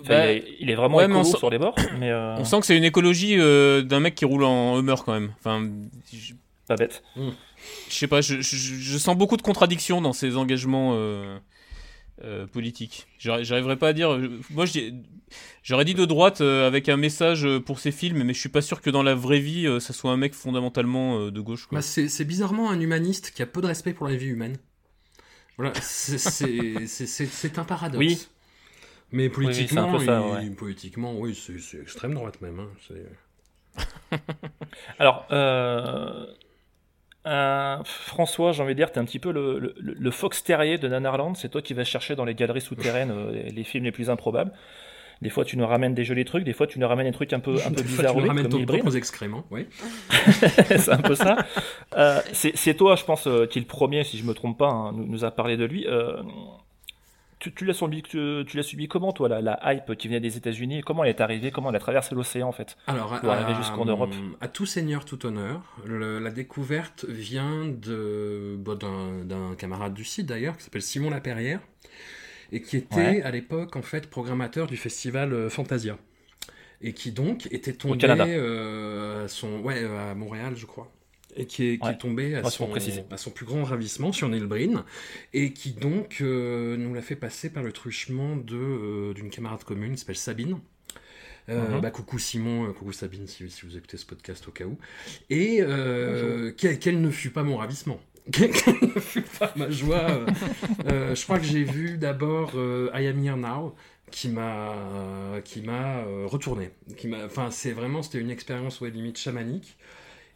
[0.00, 2.10] Enfin, Bah, il, est, il est vraiment ouais, écolo on sent- sur les bords, mais
[2.10, 5.12] euh, On sent que c'est une écologie euh, d'un mec qui roule en Hummer quand
[5.12, 5.32] même.
[5.38, 5.68] Enfin,
[6.12, 6.32] je,
[6.66, 7.02] pas bête.
[7.16, 11.38] je sais pas, je, je- je sens beaucoup de contradictions dans ses engagements euh,
[12.24, 13.06] euh, politiques.
[13.18, 14.18] J'arri- J'arriverai pas à dire.
[14.50, 14.64] Moi,
[15.62, 18.48] j'aurais dit de droite euh, avec un message euh, pour ses films, mais je suis
[18.48, 21.40] pas sûr que dans la vraie vie, euh, ça soit un mec fondamentalement euh, de
[21.40, 21.66] gauche.
[21.72, 24.58] Bah, c'est bizarrement un humaniste qui a peu de respect pour la vie humaine.
[25.56, 26.86] Voilà, c'est-
[27.58, 27.98] un paradoxe.
[27.98, 28.26] Oui.
[29.14, 30.54] Mais oui, politiquement, peu ça, il- ouais.
[30.54, 32.60] politiquement, oui, c'est extrême droite même.
[32.60, 32.68] hein,
[34.98, 35.26] Alors,
[37.26, 40.78] euh, François, j'ai envie de dire, t'es un petit peu le, le, le Fox Terrier
[40.78, 41.34] de Nanarland.
[41.36, 44.52] C'est toi qui vas chercher dans les galeries souterraines euh, les, films les plus improbables.
[45.20, 46.42] Des fois, tu nous ramènes des jolis trucs.
[46.42, 48.14] Des fois, tu nous ramènes des trucs un peu, un peu bizarres.
[48.14, 49.66] tu oui, ramènes ton propres excréments, oui.
[50.10, 51.36] c'est un peu ça.
[51.96, 54.92] Euh, c'est toi, je pense, qui est le premier, si je me trompe pas, hein,
[54.92, 55.86] nous, nous a parlé de lui.
[57.42, 60.20] Tu, tu l'as subi, tu, tu l'as subi comment, toi, la, la hype qui venait
[60.20, 60.82] des États-Unis?
[60.82, 61.50] Comment elle est arrivée?
[61.50, 64.14] Comment elle a traversé l'océan, en fait Alors, pour à, arriver jusqu'en Europe?
[64.40, 68.78] à tout seigneur, tout honneur, le- la découverte vient de bon,
[69.24, 71.58] d'un camarade du site d'ailleurs, qui s'appelle Simon Laperrière,
[72.52, 73.22] et qui était Ouais.
[73.22, 75.98] à l'époque en fait programmateur du festival euh, Fantasia,
[76.80, 78.24] et qui donc était tombé Canada.
[78.26, 80.92] euh, à son, ouais, euh, à Montréal, je crois.
[81.34, 81.92] Et qui est, qui Ouais.
[81.92, 83.04] est tombé à Ouais, son, préciser.
[83.10, 84.82] à son plus grand ravissement sur Neil Breen,
[85.32, 89.64] et qui donc euh, nous l'a fait passer par le truchement de, euh, d'une camarade
[89.64, 90.58] commune qui s'appelle Sabine.
[91.48, 91.80] Euh, Mhm.
[91.80, 94.76] bah, coucou Simon, coucou Sabine si, si vous écoutez ce podcast au cas où.
[95.30, 98.00] Et euh, quel, quel ne fut pas mon ravissement?
[98.32, 100.24] Quelle ne fut pas ma joie?
[100.86, 102.52] Je crois que j'ai vu d'abord
[102.94, 103.74] I Am Here Now
[104.12, 106.70] qui m'a qui m'a retourné.
[106.96, 109.76] Qui m'a, enfin c'est vraiment c'était une expérience ouais, limite chamanique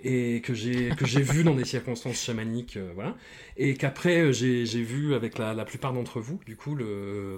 [0.00, 3.16] et que j'ai que j'ai vu dans des circonstances chamaniques, euh, voilà,
[3.56, 6.84] et qu'après euh, j'ai j'ai vu avec la, la plupart d'entre vous, du coup le
[6.86, 7.36] euh,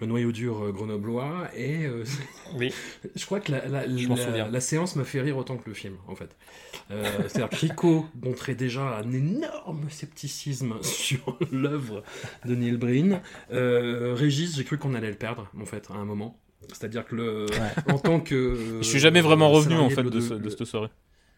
[0.00, 2.04] le noyau dur grenoblois et euh,
[2.56, 2.72] Oui.
[3.14, 6.30] je crois que la, la, séance m'a fait rire autant que le film en fait.
[6.90, 12.02] Euh, C'est-à-dire que Rico montrait déjà un énorme scepticisme sur l'œuvre
[12.44, 13.20] de Neil Breen.
[13.52, 16.38] Euh, Régis, j'ai cru qu'on allait le perdre en fait à un moment.
[16.68, 17.46] C'est-à-dire que le,
[17.90, 20.88] en tant que Je suis jamais vraiment revenu en fait de, de cette soirée.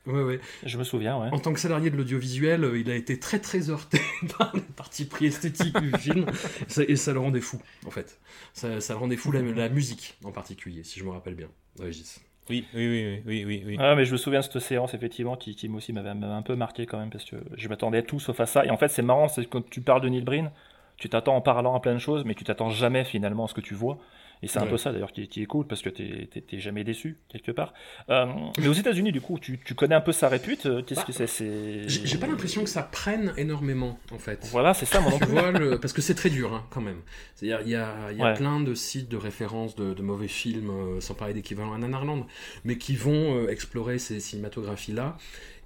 [0.06, 0.40] Ouais, ouais.
[0.66, 1.28] Je me souviens, ouais.
[1.32, 3.98] En tant que salarié de l'audiovisuel, euh, il a été très très heurté
[4.38, 6.26] par les parties pris esthétiques du film,
[6.68, 8.20] Ça- et ça le rendait fou, en fait.
[8.52, 11.48] Ça, ça le rendait fou, la, la musique en particulier, si je me rappelle bien,
[11.78, 12.20] Régis.
[12.50, 13.76] Oui, oui, oui, oui, oui, oui.
[13.80, 16.42] Ah, mais je me souviens de cette séance, effectivement, qui, qui moi aussi m'avait un
[16.42, 18.66] peu marqué quand même, parce que je m'attendais à tout sauf à ça.
[18.66, 20.50] Et en fait, c'est marrant, c'est que quand tu parles de Neil Breen,
[20.98, 23.54] tu t'attends en parlant à plein de choses, mais tu t'attends jamais finalement à ce
[23.54, 23.98] que tu vois.
[24.44, 27.16] Et c'est un peu ça d'ailleurs qui, qui est cool, parce que t'es jamais déçu,
[27.30, 27.72] quelque part.
[28.10, 28.26] Euh,
[28.58, 30.66] mais aux États-Unis, du coup, tu, tu connais un peu sa répute.
[30.66, 34.46] euh, Qu'est-ce Bah, que c'est c'est- J'ai pas l'impression que ça prenne énormément, en fait.
[34.50, 35.32] Voilà, c'est ça, moi non Tu plus.
[35.32, 37.00] vois, le- parce que c'est très dur, hein, quand même.
[37.34, 38.34] C'est-à-dire, il y a, y a Ouais.
[38.34, 42.26] plein de sites de référence de, de mauvais films, euh, sans parler d'équivalent à Nanarland,
[42.64, 45.16] mais qui vont euh, explorer ces cinématographies-là.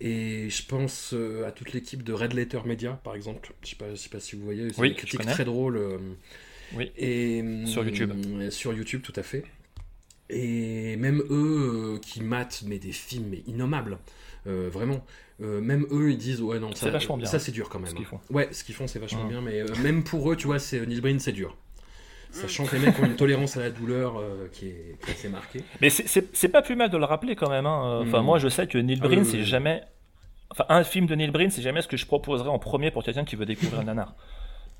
[0.01, 1.13] Et je pense
[1.45, 3.53] à toute l'équipe de Red Letter Media, par exemple.
[3.65, 5.77] Je sais pas, je sais pas si vous voyez, c'est Oui, une critique très drôle.
[6.75, 6.91] Oui.
[6.97, 8.13] Et, Sur YouTube.
[8.41, 9.45] euh, Sur YouTube, tout à fait.
[10.31, 13.99] Et même eux euh, qui matent mais des films mais innommables,
[14.47, 15.05] euh, vraiment.
[15.41, 17.89] Euh, même eux ils disent ouais non ça, vachement bien, ça c'est dur quand même.
[17.89, 18.19] ce qu'ils font.
[18.29, 21.01] Ouais ce qu'ils font c'est vachement bien mais même pour eux tu vois c'est Neil
[21.01, 21.57] Breen c'est dur.
[22.31, 24.21] Sachant que les mecs ont une tolérance à la douleur
[24.53, 25.63] qui, est, qui est assez marquée.
[25.81, 27.65] Mais c'est- pas plus mal de le rappeler quand même.
[27.65, 28.01] hein.
[28.03, 28.25] Enfin, Mm.
[28.27, 29.45] moi, je sais que Neil Ah Breen, oui, c'est oui.
[29.47, 29.81] jamais.
[30.51, 33.03] Enfin, un film de Neil Breen, c'est jamais ce que je proposerais en premier pour
[33.03, 34.15] quelqu'un qui veut découvrir un nanar.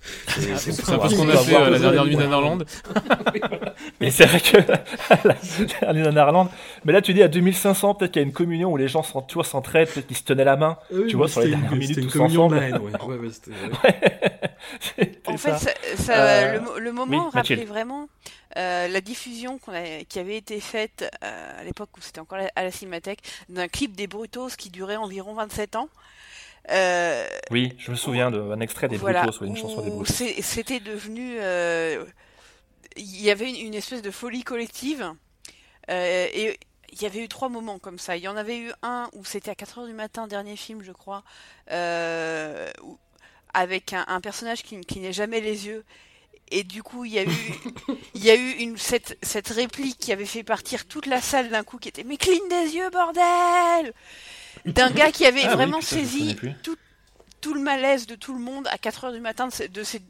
[0.01, 2.17] C'est C'est c'est un peu pour ce qu'on a fait à la dernière de- nuit
[2.17, 2.65] d'Anarland.
[4.01, 4.57] Mais c'est vrai que
[5.85, 6.49] la nuit d'Anarland.
[6.85, 9.03] Mais là, tu dis à 2500, peut-être qu'il y a une communion où les gens
[9.03, 10.79] sont, tu vois, s'entraident, peut-être qu'ils se tenaient la main.
[11.09, 12.61] tu vois, sur les dernières une- minutes tous communion de ensemble.
[12.61, 13.03] la haine, ouais.
[13.05, 13.53] Ouais, ouais, c'était-
[14.97, 15.59] C'était En fait, ça.
[15.59, 17.69] ça, ça- Euh, le, mo- le moment oui, rappelait Mathilde.
[17.69, 18.09] vraiment
[18.57, 22.51] euh, la diffusion a- qui avait été faite euh, à l'époque où c'était encore la-
[22.57, 25.89] à la Cinémathèque d'un clip des Brutos qui durait environ 27 ans.
[26.71, 30.13] Euh, Oui, je me souviens d'un extrait des voilà, Brutos, ouais, une chanson des Brutos.
[30.43, 31.37] C'était devenu.
[31.41, 32.05] euh,
[32.97, 35.13] Il y avait une, une espèce de folie collective.
[35.91, 36.59] euh, et
[36.93, 38.17] il y avait eu trois moments comme ça.
[38.17, 40.93] Il y en avait eu un où c'était à 4h du matin, dernier film, je
[40.93, 41.23] crois,
[42.83, 42.99] où-
[43.55, 45.85] avec un, un personnage qui, qui n'est jamais les yeux.
[46.51, 47.29] Et du coup, il y a eu,
[48.15, 51.51] il y a eu une, cette, cette réplique qui avait fait partir toute la salle
[51.51, 53.93] d'un coup, qui était Mais cligne des yeux, bordel
[54.73, 56.77] D'un gars qui avait Ah oui, vraiment putain, saisi tout,
[57.41, 59.83] tout le malaise de tout le monde à 4 heures du matin de ces, de
[59.85, 60.01] ces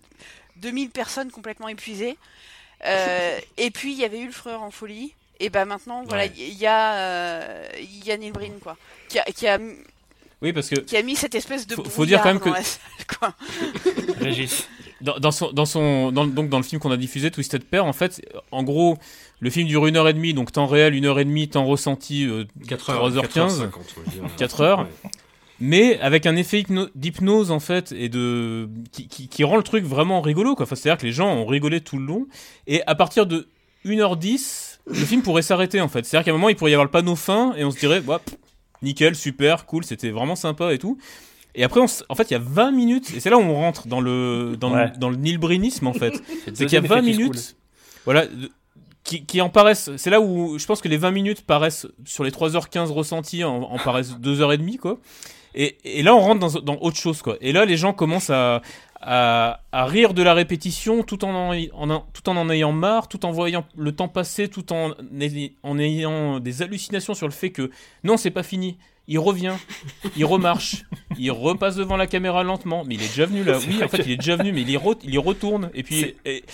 [0.56, 2.16] 2000 personnes complètement épuisées.
[2.84, 5.12] Euh, et puis il y avait eu le frère en folie.
[5.40, 6.32] Et ben maintenant, voilà, Ouais.
[6.36, 8.76] il y a, euh, il y a Neil Breen, quoi,
[9.08, 9.58] qui a, qui a,
[10.42, 12.50] Oui, parce que qui a mis cette espèce de Faut- faut dire quand même que-
[12.54, 13.34] salle, quoi.
[14.20, 14.67] Régis.
[15.00, 17.84] Dans, dans son, dans son, dans, donc dans le film qu'on a diffusé, Twisted Pair,
[17.84, 18.20] en fait,
[18.50, 18.98] en gros,
[19.40, 21.64] le film dure une heure et demie, donc temps réel, une heure et demie, temps
[21.66, 24.22] ressenti, euh, 4 heures, 3h15, 4h50, on va dire.
[24.36, 24.88] 4 heures.
[25.60, 29.64] Mais avec un effet hypno- d'hypnose en fait et de qui, qui, qui rend le
[29.64, 30.64] truc vraiment rigolo quoi.
[30.64, 32.28] Enfin, c'est-à-dire que les gens ont rigolé tout le long
[32.68, 33.48] et à partir de
[33.84, 36.04] 1h10, le film pourrait s'arrêter en fait.
[36.04, 38.00] C'est-à-dire qu'à un moment il pourrait y avoir le panneau fin et on se dirait
[38.00, 38.36] bah, pff,
[38.82, 40.96] nickel, super, cool, c'était vraiment sympa et tout.
[41.54, 43.42] Et après, on s- en fait, il y a 20 minutes, et c'est là où
[43.42, 44.86] on rentre dans le, dans Ouais.
[44.92, 46.12] le, dans le Breenisme, en fait.
[46.54, 47.56] c'est qu'il y a deuxième 20 effet qui se minutes,
[48.04, 48.24] voilà,
[49.04, 52.24] qui, qui en paraissent, c'est là où je pense que les 20 minutes paraissent, sur
[52.24, 54.98] les 3h15 ressentis, en, en paraissent 2h30, quoi.
[55.54, 57.36] Et, et là, on rentre dans, dans autre chose, quoi.
[57.40, 58.60] Et là, les gens commencent à,
[59.00, 63.08] à, à rire de la répétition tout en en, en- tout en en ayant marre,
[63.08, 64.90] tout en voyant le temps passer, tout en,
[65.62, 67.70] en ayant des hallucinations sur le fait que
[68.04, 68.76] non, c'est pas fini.
[69.08, 69.54] Il revient,
[70.16, 70.84] il remarche,
[71.18, 73.58] il repasse devant la caméra lentement, mais il est déjà venu là.
[73.66, 75.70] Oui, en fait, il est déjà venu, mais il y, re- il y retourne.
[75.74, 76.44] Et puis, et,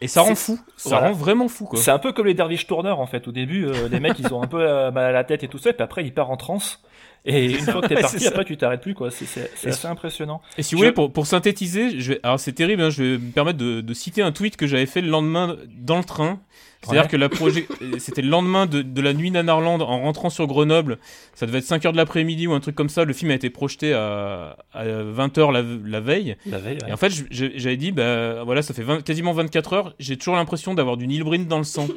[0.00, 0.58] et ça rend fou.
[0.76, 1.08] Ça voilà.
[1.08, 1.78] rend vraiment fou, quoi.
[1.78, 3.26] C'est un peu comme les derviches tourneurs en fait.
[3.28, 5.48] Au début, euh, les mecs ils ont un peu euh, mal à la tête et
[5.48, 6.80] tout ça, et puis après ils partent en transe.
[7.24, 9.10] Et une fois que t'es parti, après tu t'arrêtes plus quoi.
[9.10, 10.40] C'est- assez impressionnant.
[10.56, 13.18] Et si vous voulez, pour, pour synthétiser, je vais, alors c'est terrible, hein, je vais
[13.18, 16.38] me permettre de, de citer un tweet que j'avais fait le lendemain dans le train.
[16.82, 17.08] C'est-à-dire Ouais.
[17.08, 20.46] que la projet, euh, c'était le lendemain de, de la nuit Nanarland en rentrant sur
[20.46, 20.98] Grenoble.
[21.34, 23.04] Ça devait être 5h de l'après-midi ou un truc comme ça.
[23.04, 26.36] Le film a été projeté à, à 20h la, la veille.
[26.46, 26.88] La veille, ouais.
[26.90, 29.94] Et en fait, j'avais dit, bah voilà, ça fait 20 quasiment 24 heures.
[29.98, 31.88] J'ai toujours l'impression d'avoir du Neil Breen dans le sang.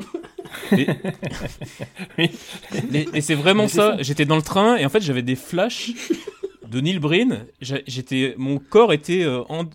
[2.17, 3.97] Et, c'est vraiment ça.
[3.97, 4.03] ça.
[4.03, 5.91] J'étais dans le train et en fait, j'avais des flashs
[6.69, 7.45] de Neil Breen.
[7.61, 9.65] J'a- J'étais, mon corps était euh, en-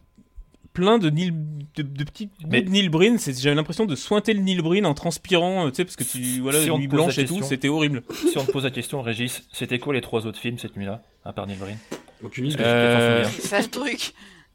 [0.76, 1.32] plein de, Neil,
[1.76, 3.18] de, de petits Mais- bouts de Neil Breen.
[3.18, 6.04] C'est- J'avais l'impression de sointer le Neil Breen en transpirant, euh, tu sais, parce que
[6.04, 8.02] tu, voilà, Si nuit blanche et tout, c'était horrible.
[8.30, 11.02] Si on te pose la question, Régis, c'était quoi les trois autres films cette nuit-là,
[11.24, 11.78] à part Neil Breen
[12.22, 12.56] Aucune idée.
[12.60, 14.12] Euh, C'est ça le truc.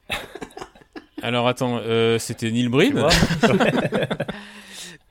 [1.23, 2.93] Alors attends, euh, c'était Neil Tu Breen.
[2.93, 3.09] vois?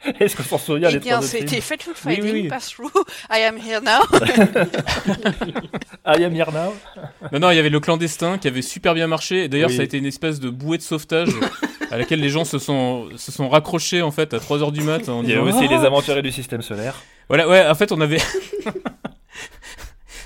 [0.20, 2.42] Est-ce qu'on s'en souvient Eh les bien, trois autres c'était films Fateful Oui, oui, Finding,
[2.44, 2.48] oui.
[2.48, 2.90] Pass Through,
[3.30, 4.00] I Am Here Now.
[6.06, 6.74] I am here now.
[7.32, 9.44] Non, non, il y avait le clandestin qui avait super bien marché.
[9.44, 9.76] Et D'ailleurs, Oui.
[9.76, 11.28] ça a été une espèce de bouée de sauvetage
[11.90, 15.08] à laquelle les gens se sont, se sont raccrochés en fait à 3h du mat.
[15.08, 16.94] En Il y a disant, aussi Ah les aventuriers du système solaire.
[17.28, 18.18] Voilà, ouais, en fait, on avait.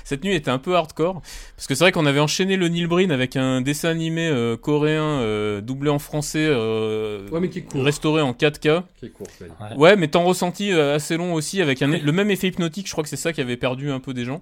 [0.05, 1.21] Cette nuit était un peu hardcore.
[1.57, 4.55] Parce que c'est vrai qu'on avait enchaîné le Neil Breen avec un dessin animé euh,
[4.55, 7.83] coréen euh, doublé en français, euh, Ouais, mais qui est court.
[7.83, 8.83] restauré en 4K.
[8.97, 9.75] Qui est court, Ouais.
[9.75, 12.85] Ouais, mais temps ressenti euh, assez long aussi, avec un, le même effet hypnotique.
[12.87, 14.41] Je crois que c'est ça qui avait perdu un peu des gens.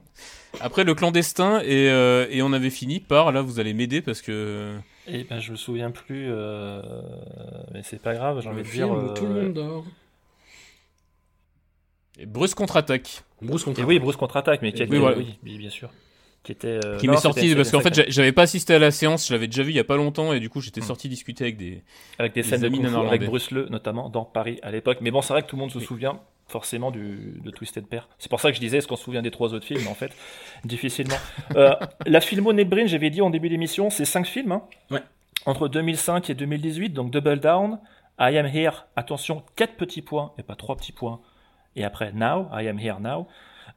[0.59, 3.31] Après, le clandestin, et, euh, et on avait fini par.
[3.31, 4.75] Là, vous allez m'aider parce que.
[5.07, 6.81] Et ben, je me souviens plus, euh,
[7.73, 8.89] mais c'est pas grave, j'ai envie de dire.
[8.91, 9.85] où euh, tout le monde dort.
[12.19, 13.23] Et Bruce contre-attaque.
[13.43, 15.17] Bruce contre Et oui, Bruce contre-attaque, mais qui Et était, oui, voilà.
[15.17, 15.89] oui, bien sûr.
[16.43, 16.79] Qui était.
[16.85, 19.47] euh, Qui m'est sorti parce qu'en fait j'avais pas assisté à la séance, je l'avais
[19.47, 20.85] déjà vu il y a pas longtemps et du coup j'étais Hmm.
[20.85, 21.81] sorti discuter avec des
[22.19, 23.07] Avec des les scènes de amis néerlandais.
[23.07, 24.97] avec Bruce Le, notamment, dans Paris à l'époque.
[24.99, 25.85] Mais bon, c'est vrai que tout le monde se Oui.
[25.85, 26.19] souvient
[26.49, 28.09] forcément du, de Twisted Pair.
[28.19, 29.93] C'est pour ça que je disais, est-ce qu'on se souvient des trois autres films en
[29.95, 30.11] fait,
[30.65, 31.15] difficilement.
[31.55, 31.73] Euh,
[32.05, 34.51] la filmo Neil Breen, j'avais dit en début d'émission, c'est cinq films.
[34.51, 34.63] hein.
[34.91, 35.01] Ouais.
[35.45, 37.79] Entre 2005 et 2018, donc Double Down,
[38.19, 41.21] I Am Here, attention, quatre petits points et pas trois petits points.
[41.75, 43.27] Et après Now, I Am Here Now.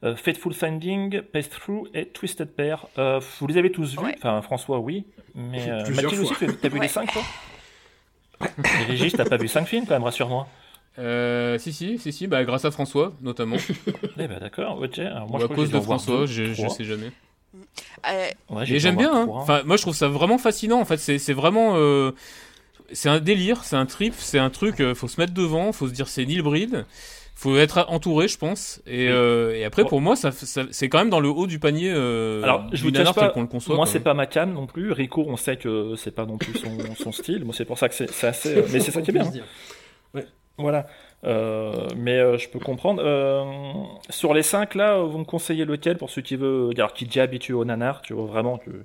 [0.03, 2.85] Euh, Fateful Finding, Pass Through et Twisted Pair.
[2.99, 4.13] Euh, vous les avez tous vus Ouais.
[4.17, 5.05] Enfin, François, oui.
[5.33, 6.81] Mais euh, Mathilde aussi, tu as vu Ouais.
[6.83, 7.23] les cinq, toi
[8.65, 10.47] Et Régis, t'as pas vu cinq films quand même, rassure-moi.
[10.99, 13.57] Euh, si si si si bah grâce à François notamment
[14.19, 14.97] Eh ben d'accord, ok.
[14.97, 17.11] Alors, moi, ou je à cause de François, deux, je, je sais jamais.
[18.49, 19.27] Ouais, j'aime en bien hein.
[19.29, 22.11] Enfin moi je trouve ça vraiment fascinant en fait, c'est vraiment euh,
[22.93, 25.87] c'est un délire, c'est un trip, c'est un truc euh, faut se mettre devant, faut
[25.87, 26.85] se dire c'est Neil Breen.
[27.39, 28.81] Faut être entouré, je pense.
[28.87, 29.11] Et, Oui.
[29.13, 29.89] euh, et après, Bon.
[29.89, 31.91] pour moi, ça, ça- c'est quand même dans le haut du panier.
[31.93, 33.75] Euh, Alors, je du vous nanar cache pas, tel qu'on le conçoit.
[33.75, 34.91] moi c'est pas ma cam non plus.
[34.91, 37.45] Rico, on sait que c'est pas non plus son, son style.
[37.45, 38.55] Moi c'est pour ça que c'est c'est assez.
[38.73, 39.23] Mais c'est ça qui est bien.
[40.15, 40.21] hein.
[40.57, 40.87] Voilà.
[41.23, 43.01] Euh, mais euh, je peux comprendre.
[43.05, 43.43] Euh,
[44.09, 47.07] sur les cinq là, vous me conseillez lequel pour ceux qui veulent, alors qui est
[47.07, 48.83] déjà habitué au nanar, tu vois vraiment, que-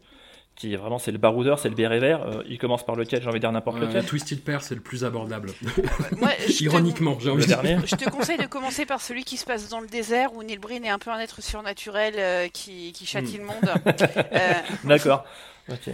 [0.55, 2.22] qui est vraiment c'est le baroudeur, c'est le béret vert.
[2.22, 4.05] Euh, il commence par lequel J'ai envie de dire n'importe Euh, lequel.
[4.05, 5.50] Twisted Pair, c'est le plus abordable.
[6.61, 7.62] Ironiquement, j'ai envie Le de dire.
[7.62, 7.78] dernier.
[7.86, 10.59] Je te conseille de commencer par celui qui se passe dans le désert où Neil
[10.59, 13.57] Breen est un peu un être surnaturel euh, qui, qui châtie le monde.
[13.86, 14.53] Euh,
[14.84, 15.24] D'accord.
[15.70, 15.90] Ok.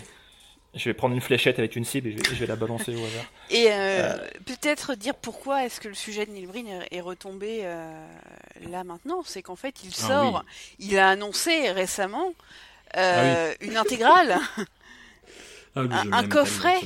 [0.75, 2.93] Je vais prendre une fléchette avec une cible et je vais, je vais la balancer
[2.95, 3.25] au hasard.
[3.51, 8.07] et euh, peut-être dire pourquoi est-ce que le sujet de Neil Breen est, retombé euh,
[8.71, 9.23] là maintenant?
[9.25, 10.45] C'est qu'en fait, il Ah sort,
[10.79, 12.33] il a annoncé récemment
[12.97, 14.37] euh, une intégrale,
[15.77, 16.81] Ah, un, un coffret.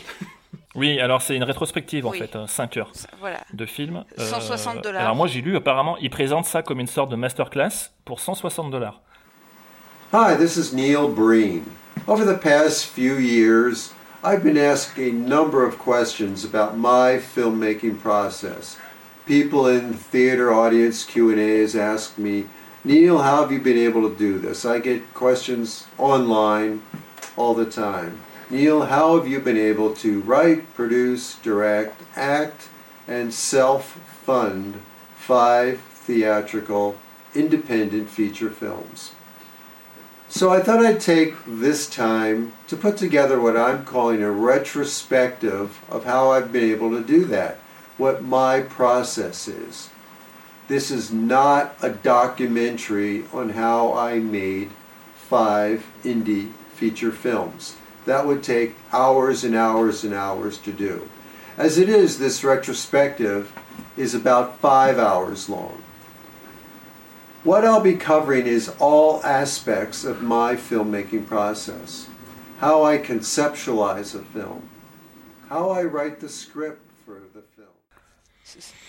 [0.75, 2.19] Oui, alors c'est une rétrospective en Oui.
[2.19, 3.41] fait, 5 heures Voilà.
[3.53, 4.05] de film.
[4.19, 5.03] 160 Euh, dollars.
[5.03, 8.71] Alors moi j'ai lu apparemment, il présente ça comme une sorte de masterclass pour 160
[8.71, 9.01] dollars.
[10.13, 11.63] Hi, this is Neil Breen.
[12.07, 13.93] Over the past few years,
[14.25, 18.77] I've been asked a number of questions about my filmmaking process.
[19.27, 22.45] People in theater audience Q&As ask me,
[22.85, 26.83] "Neil, how have you been able to do this?" I get questions online
[27.37, 28.19] all the time.
[28.51, 32.69] Neil, how have you been able to write, produce, direct, act,
[33.07, 34.75] and self-fund
[35.17, 36.97] five theatrical
[37.35, 39.13] independent feature films?
[40.29, 45.79] So I thought I'd take this time to put together what I'm calling a retrospective
[45.91, 47.59] of how I've been able to do that,
[47.97, 49.91] what my process is.
[50.73, 54.71] This is not a documentary on how I made
[55.15, 57.77] five indie feature films.
[58.07, 61.11] That would take hours and hours and hours to do.
[61.59, 63.53] As it is, this retrospective
[63.99, 65.83] is about five hours long.
[67.45, 72.09] What I'll be covering is all aspects of my filmmaking process
[72.61, 74.71] how I conceptualize a film,
[75.51, 78.82] how I write the script for the film.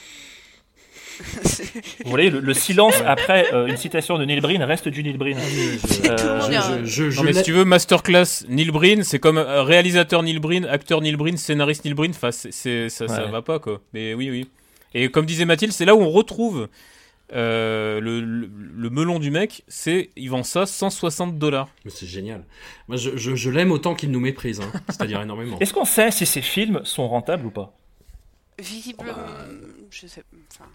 [2.05, 5.18] Vous voyez, le, le silence après euh, une citation de Neil Breen reste du Neil
[5.18, 5.38] Breen.
[5.38, 6.39] Euh,
[7.16, 11.01] non, mais si tu veux, masterclass Neil Breen, c'est comme euh, réalisateur Neil Breen, acteur
[11.01, 12.11] Neil Breen, scénariste Neil Breen.
[12.11, 12.49] Enfin, ça,
[12.89, 13.82] ça va pas quoi.
[13.93, 14.47] Mais oui, oui.
[14.93, 16.68] Et comme disait Mathilde, c'est là où on retrouve
[17.34, 19.64] euh, le, le, le melon du mec.
[19.68, 21.70] C'est il vend ça 160 dollars.
[21.86, 22.43] Mais c'est génial.
[22.88, 24.72] Moi, je, je- je l'aime autant qu'il nous méprise, hein.
[24.89, 25.57] c'est-à-dire énormément.
[25.59, 27.74] Est-ce qu'on sait si ces films sont rentables ou pas?
[28.59, 29.14] Visiblement,
[29.89, 30.22] je sais.
[30.51, 30.70] Enfin,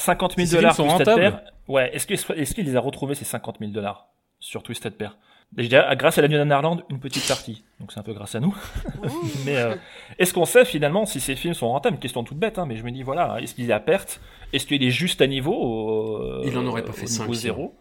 [0.00, 1.40] 50 000 Ces dollars sont Twisted rentables Pair.
[1.68, 5.16] Ouais, est-ce qu'il les a retrouvés ces 50 000 dollars sur Twisted Pair?
[5.52, 7.64] Déjà, grâce à la New Ireland, une petite partie.
[7.80, 8.56] Donc c'est un peu grâce à nous.
[9.44, 9.74] mais euh,
[10.18, 11.96] est-ce qu'on sait finalement si ces films sont rentables?
[11.96, 14.20] Une question toute bête, hein, mais je me dis voilà, est-ce qu'il est à perte?
[14.52, 17.74] Est-ce qu'il est juste à niveau euh, Il en aurait pas fait niveau cinq, zéro?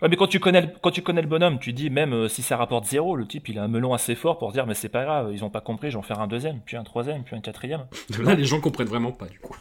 [0.00, 2.28] Ouais, mais quand tu connais le, quand tu connais le bonhomme, tu dis même euh,
[2.28, 4.74] si ça rapporte zéro, le type il a un melon assez fort pour dire mais
[4.74, 7.34] c'est pas grave, ils ont pas compris, j'en faire un deuxième, puis un troisième, puis
[7.34, 7.86] un quatrième.
[8.20, 9.56] Là, les gens comprennent vraiment pas, du coup.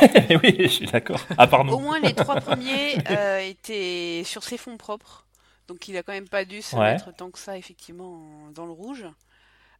[0.42, 1.20] oui, je suis d'accord.
[1.38, 1.72] À part nous.
[1.74, 5.24] Au moins les trois premiers euh, étaient sur ses fonds propres,
[5.68, 6.92] donc il a quand même pas dû se Ouais.
[6.94, 8.14] mettre tant que ça effectivement
[8.46, 9.04] en- dans le rouge.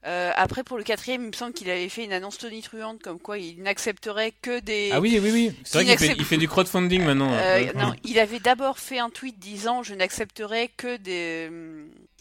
[0.06, 3.18] Euh, après pour le quatrième, il me semble qu'il avait fait une annonce tonitruante comme
[3.18, 4.90] quoi il n'accepterait que des.
[4.92, 5.52] Ah oui, oui, oui.
[5.64, 7.32] C'est vrai qu'il fait, fait du crowdfunding maintenant.
[7.32, 7.72] Euh, Ouais.
[7.74, 11.50] non, il avait d'abord fait un tweet disant je n'accepterai que des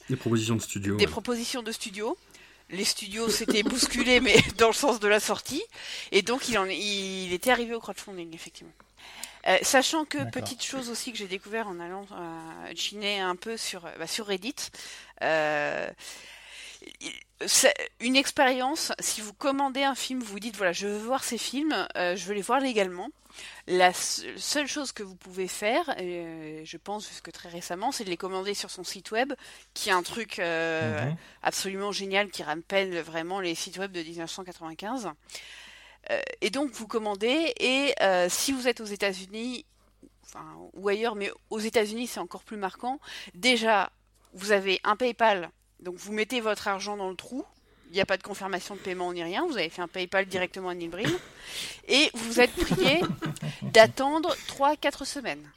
[0.10, 0.96] Des propositions de studio.
[0.96, 1.12] des ouais.
[1.12, 2.18] propositions de studio.
[2.70, 5.63] Les studios s'étaient bousculés, mais dans le sens de la sortie.
[6.11, 8.74] Et donc, il, en, il était arrivé au crowdfunding, effectivement.
[9.47, 13.57] Euh, sachant que, petite chose aussi que j'ai découvert en allant euh, chiner un peu
[13.57, 14.55] sur, bah, sur Reddit,
[15.22, 15.88] euh,
[18.00, 21.88] une expérience, si vous commandez un film, vous dites, voilà, je veux voir ces films,
[21.98, 23.10] euh, je veux les voir légalement.
[23.68, 28.06] La se- seule chose que vous pouvez faire, et je pense jusque très récemment, c'est
[28.06, 29.34] de les commander sur son site web,
[29.74, 31.18] qui est un truc euh, Mhm.
[31.44, 35.12] absolument génial qui rappelle vraiment les sites web de 1995.
[36.12, 39.66] Euh, et donc vous commandez et euh, si vous êtes aux États-Unis,
[40.26, 43.00] enfin ou ailleurs, mais aux États-Unis c'est encore plus marquant.
[43.34, 43.92] Déjà,
[44.34, 45.50] vous avez un PayPal,
[45.82, 47.44] donc vous mettez votre argent dans le trou.
[47.92, 49.46] Il n'y a pas de confirmation de paiement ni rien.
[49.48, 51.12] Vous avez fait un PayPal directement à Neil Breen.
[51.88, 53.00] Et vous êtes prié
[53.62, 55.48] d'attendre 3-4 semaines.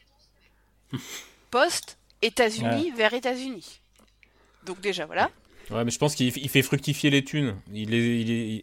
[1.50, 3.80] Poste États-Unis vers États-Unis.
[4.66, 5.30] Donc déjà, voilà.
[5.70, 7.56] Ouais, mais je pense qu'il il fait fructifier les thunes.
[7.72, 8.62] Il les, il, les-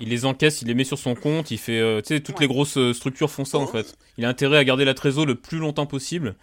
[0.00, 1.50] il les encaisse, il les met sur son compte.
[1.50, 2.42] Il fait, euh, tu sais, toutes Ouais.
[2.42, 3.96] les grosses euh, structures font ça en fait.
[4.16, 6.36] Il a intérêt à garder la trésor le plus longtemps possible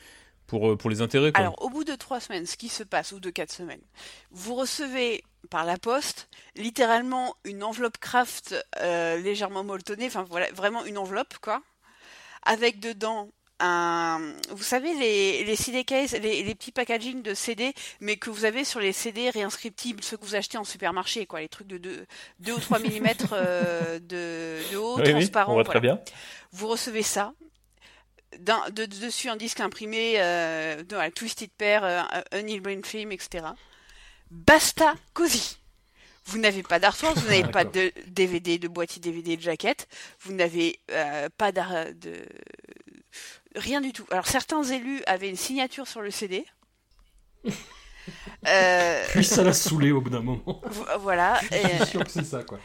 [0.48, 1.32] pour, euh, pour les intérêts.
[1.32, 1.42] Quoi.
[1.42, 3.82] Alors, au bout de trois semaines, ce qui se passe, ou de quatre semaines,
[4.32, 10.84] vous recevez par la poste littéralement une enveloppe craft euh, légèrement molletonnée, enfin voilà, vraiment
[10.86, 11.62] une enveloppe, quoi,
[12.44, 13.30] avec dedans
[13.60, 14.34] un.
[14.50, 18.44] Vous savez, les, les CD case, les, les petits packaging de CD, mais que vous
[18.44, 21.78] avez sur les CD réinscriptibles, ceux que vous achetez en supermarché, quoi, les trucs de
[21.78, 23.08] 2, ou 3 mm
[24.00, 24.00] de,
[24.72, 25.52] de haut, Oui, oui, transparent.
[25.52, 25.96] on voit très voilà.
[25.96, 26.04] bien.
[26.52, 27.34] Vous recevez ça.
[28.40, 30.84] De, dessus un disque imprimé, euh,
[31.16, 33.46] Twisted Pair, euh, un Brain film, etc.
[34.32, 35.58] Basta cosy.
[36.26, 39.88] Vous n'avez pas d'artwork, vous n'avez pas de DVD, de boîtier DVD, de jaquette,
[40.22, 42.26] vous n'avez euh, pas de
[43.56, 44.06] rien du tout.
[44.12, 46.46] Alors certains élus avaient une signature sur le CD.
[48.48, 50.62] Euh, Puis ça l'a saoulé au bout d'un moment.
[50.64, 51.40] vo- voilà.
[51.52, 52.60] Je et- sûr que c'est ça, quoi.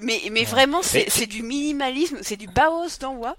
[0.00, 3.36] Mais, mais vraiment, c'est c'est du minimalisme, c'est du Bauhaus d'envoi.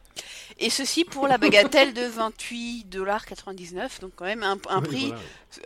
[0.60, 5.22] Et ceci pour la bagatelle de 28,99$, donc quand même un, un Oui, prix voilà.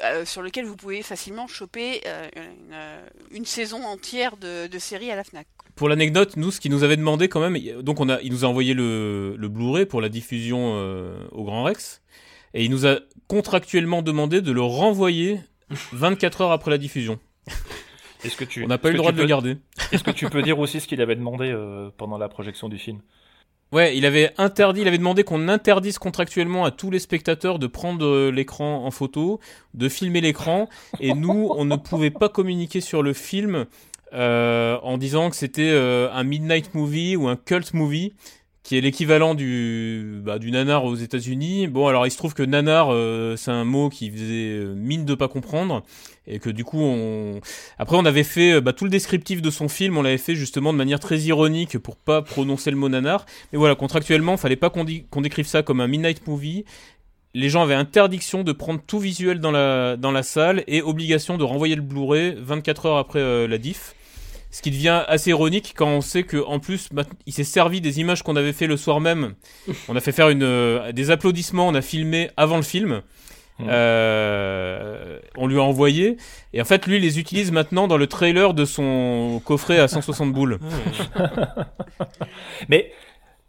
[0.05, 4.79] euh, sur lequel vous pouvez facilement choper euh, une, euh, une saison entière de, de
[4.79, 5.47] séries à la FNAC.
[5.75, 8.45] Pour l'anecdote, nous, ce qu'il nous avait demandé quand même, donc on a, il nous
[8.45, 12.01] a envoyé le, le Blu-ray pour la diffusion euh, au Grand Rex,
[12.53, 15.41] et il nous a contractuellement demandé de le renvoyer
[15.91, 17.19] 24 heures après la diffusion.
[18.24, 19.57] Est-ce que tu, On n'a pas eu le droit de le garder.
[19.91, 22.78] Est-ce que tu peux dire aussi ce qu'il avait demandé euh, pendant la projection du
[22.78, 23.01] film?
[23.72, 27.68] Ouais, il avait interdit, il avait demandé qu'on interdise contractuellement à tous les spectateurs de
[27.68, 29.39] prendre euh, l'écran en photo,
[29.74, 33.66] de filmer l'écran, et nous, on ne pouvait pas communiquer sur le film
[34.13, 38.13] euh, en disant que c'était euh, un midnight movie ou un cult movie,
[38.66, 41.68] qui est l'équivalent du bah, du nanar aux États-Unis.
[41.68, 45.05] Bon, alors il se trouve que nanar, euh, c'est un mot qui faisait euh, mine
[45.05, 45.84] de pas comprendre,
[46.26, 47.41] et que du coup, on
[47.78, 50.34] après on avait fait euh, bah, tout le descriptif de son film, on l'avait fait
[50.34, 53.28] justement de manière très ironique pour pas prononcer le mot nanar.
[53.53, 54.84] Mais voilà, contractuellement, fallait pas qu'on
[55.22, 56.66] décrive ça comme un midnight movie.
[57.36, 61.38] Les gens avaient interdiction de prendre tout visuel dans la, dans la salle et obligation
[61.38, 63.93] de renvoyer le Blu-ray 24 heures après la diff.
[64.56, 66.88] Ce qui devient assez ironique quand on sait que en plus
[67.26, 69.34] il s'est servi des images qu'on avait fait le soir même.
[69.89, 73.01] On a fait faire une, euh, des applaudissements, on a filmé avant le film.
[73.60, 76.16] Euh, on lui a envoyé
[76.53, 79.89] et en fait lui il les utilise maintenant dans le trailer de son coffret à
[79.89, 80.60] 160 boules.
[82.70, 82.93] Mais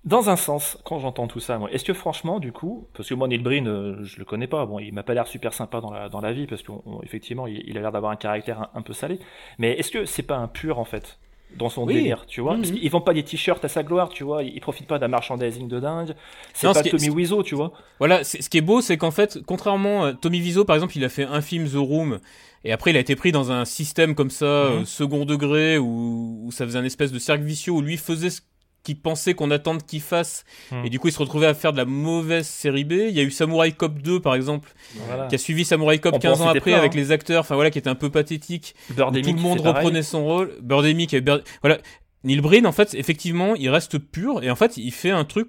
[0.06, 3.14] dans un sens, quand j'entends tout ça, moi, est-ce que franchement, du coup, parce que
[3.14, 5.80] moi Neil Breen, euh, je le connais pas, bon, il m'a pas l'air super sympa
[5.80, 8.70] dans la dans la vie parce qu'effectivement, il, il a l'air d'avoir un caractère un,
[8.74, 9.18] un peu salé.
[9.58, 11.18] Mais est-ce que c'est pas un pur en fait
[11.56, 11.94] dans son Oui.
[11.94, 12.54] délire, tu vois?
[12.54, 12.60] Mhm.
[12.62, 14.42] Parce qu'ils vendent pas des t-shirts à sa gloire, tu vois.
[14.42, 16.14] Ils profitent pas d'un merchandising de dingue.
[16.54, 17.72] C'est Non, pas ce qui est- Tommy Wiseau, tu vois?
[17.98, 21.04] Voilà, ce qui est beau, c'est qu'en fait, contrairement à Tommy Wiseau, par exemple, il
[21.04, 22.18] a fait un film The Room,
[22.64, 26.42] et après il a été pris dans un système comme ça, euh, second degré, où,
[26.44, 28.40] où ça faisait un espèce de cercle vicieux, où lui faisait ce
[28.86, 30.86] qu'il pensait qu'on attende qu'il fasse, Mhm.
[30.86, 32.92] et du coup il se retrouvait à faire de la mauvaise série B.
[32.92, 34.72] Il y a eu Samurai Cop 2, par exemple,
[35.06, 35.26] Voilà.
[35.26, 36.96] qui a suivi Samurai Cop On 15 peut en ans après plein, avec hein.
[36.96, 38.74] les acteurs, enfin voilà, qui était un peu pathétique.
[38.90, 39.74] Birdemic, tout le monde pareil.
[39.84, 40.52] reprenait son rôle.
[40.62, 41.78] Birdemic et Bird- voilà.
[42.24, 45.48] Neil Breen, en fait, effectivement, il reste pur et en fait, il fait un truc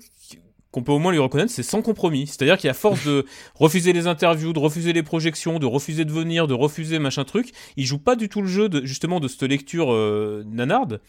[0.71, 2.27] qu'on peut au moins lui reconnaître, c'est sans compromis.
[2.27, 3.25] C'est-à-dire qu'à force de
[3.55, 7.51] refuser les interviews, de refuser les projections, de refuser de venir, de refuser machin truc,
[7.77, 10.99] il joue pas du tout le jeu de, justement de cette lecture euh, nanarde.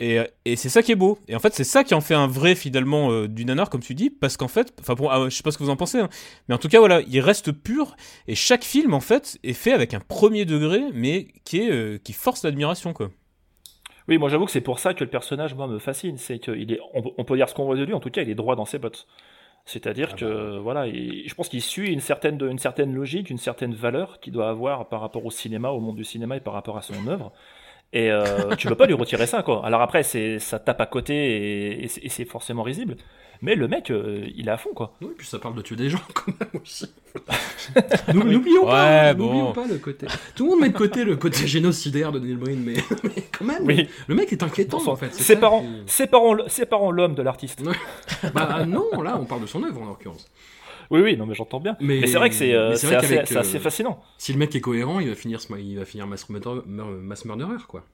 [0.00, 1.18] Et, et c'est ça qui est beau.
[1.26, 3.80] Et en fait, c'est ça qui en fait un vrai finalement euh, du nanar, comme
[3.80, 5.76] tu dis, parce qu'en fait, enfin bon, ah, je sais pas ce que vous en
[5.76, 6.08] pensez, hein,
[6.48, 7.96] mais en tout cas voilà, il reste pur.
[8.28, 11.98] Et chaque film en fait est fait avec un premier degré, mais qui est euh,
[11.98, 13.10] qui force l'admiration quoi.
[14.08, 16.16] Oui, moi j'avoue que c'est pour ça que le personnage, moi, me fascine.
[16.16, 18.22] C'est qu'il est, on, on peut dire ce qu'on veut de lui, en tout cas,
[18.22, 19.06] il est droit dans ses bottes.
[19.66, 23.74] C'est-à-dire que, voilà, il- je pense qu'il suit une certaine, une certaine logique, une certaine
[23.74, 26.78] valeur qu'il doit avoir par rapport au cinéma, au monde du cinéma et par rapport
[26.78, 27.32] à son œuvre.
[27.92, 29.64] Et euh, tu peux pas lui retirer ça, quoi.
[29.64, 32.96] Alors après, c'est, ça tape à côté et, et c'est- forcément risible.
[33.40, 34.94] Mais le mec, euh, il est à fond, quoi.
[35.00, 36.92] Oui, puis ça parle de tuer des gens quand même aussi.
[38.12, 39.26] N'oublions Ouais, pas, bon.
[39.26, 40.06] n'oublions pas le côté.
[40.34, 42.74] Tout le monde met de côté le côté génocidaire de Neil Breen, mais,
[43.04, 43.88] mais quand même, Oui.
[44.06, 45.14] le mec est inquiétant en fait.
[45.14, 47.62] Séparons, qui- séparons l'homme de l'artiste.
[48.34, 50.28] Bah non, là on parle de son œuvre en l'occurrence.
[50.90, 51.76] Oui, oui, non, mais j'entends bien.
[51.80, 52.86] Mais, c'est vrai que c'est, euh, assez,
[53.56, 54.02] euh, fascinant.
[54.16, 57.24] Si le mec est cohérent, il va finir, il va finir mass, murder- mur- mass
[57.24, 57.84] murderer quoi.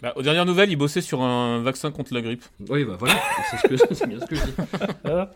[0.00, 2.42] Bah, aux dernières nouvelles, il bossait sur un vaccin contre la grippe.
[2.68, 3.14] Oui, bah voilà,
[3.50, 4.52] c'est ce que- c'est bien ce que je dis.
[5.04, 5.30] Ah.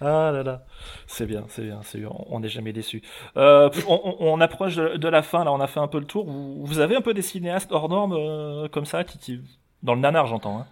[0.00, 0.64] Ah là là,
[1.08, 3.02] c'est bien, c'est bien, c'est bien, on n'est jamais déçu.
[3.36, 5.98] Euh, on, on- on approche de, de la fin, là, on a fait un peu
[5.98, 6.26] le tour.
[6.26, 9.40] Vous, vous avez un peu des cinéastes hors normes euh, comme ça, qui, qui-
[9.82, 10.66] dans le nanar, j'entends, hein,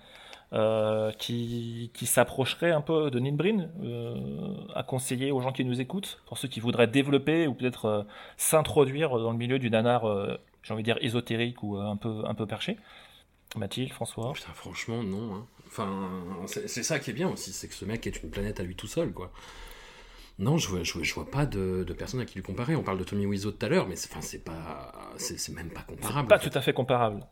[0.53, 5.65] euh, qui, qui s'approcheraient un peu de Neil Breen, euh, à conseiller aux gens qui
[5.65, 8.03] nous écoutent, pour ceux qui voudraient développer ou peut-être euh,
[8.37, 10.05] s'introduire dans le milieu du nanar,
[10.63, 12.77] j'ai envie de dire ésotérique ou un peu, un peu perché.
[13.57, 14.33] Mathilde, François?
[14.33, 15.35] Putain, franchement, non.
[15.35, 15.47] hein.
[15.67, 16.09] Enfin,
[16.47, 18.75] c'est ça qui est bien aussi, c'est que ce mec est une planète à lui
[18.75, 19.31] tout seul, quoi.
[20.39, 22.77] Non, je vois, je vois, je vois pas de, de personne à qui lui comparer.
[22.77, 25.71] On parle de Tommy Wiseau tout à l'heure, mais c'est enfin, c'est pas, c'est même
[25.71, 26.29] pas comparable.
[26.29, 26.49] Pas en fait.
[26.51, 27.27] tout à fait comparable.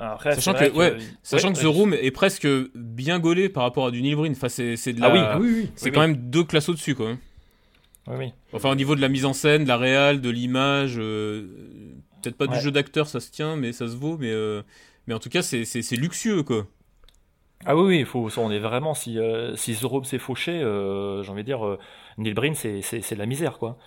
[0.00, 3.86] Après, Sachant que, ouais, sachant ouais, que The Room est presque bien gaulé par rapport
[3.86, 4.32] à du Neil Breen.
[4.32, 5.70] Enfin, c'est c'est de la, Ah oui, ah oui, oui.
[5.76, 7.16] c'est Oui, quand même deux classes au-dessus, quoi.
[8.06, 8.32] Oui, oui.
[8.52, 11.46] Enfin, au niveau de la mise en scène, de la réal, de l'image, euh,
[12.22, 14.16] peut-être pas du jeu d'acteur, ça se tient, mais ça se vaut.
[14.18, 14.62] Mais, euh,
[15.06, 16.66] mais en tout cas, c'est c'est- c'est luxueux, quoi.
[17.66, 21.30] Ah oui, oui, faut, on est vraiment, si, euh, si The Room s'est fauché, j'ai
[21.30, 21.78] envie de dire,
[22.16, 23.78] Neil Breen, c'est, c'est, c'est de la misère, quoi.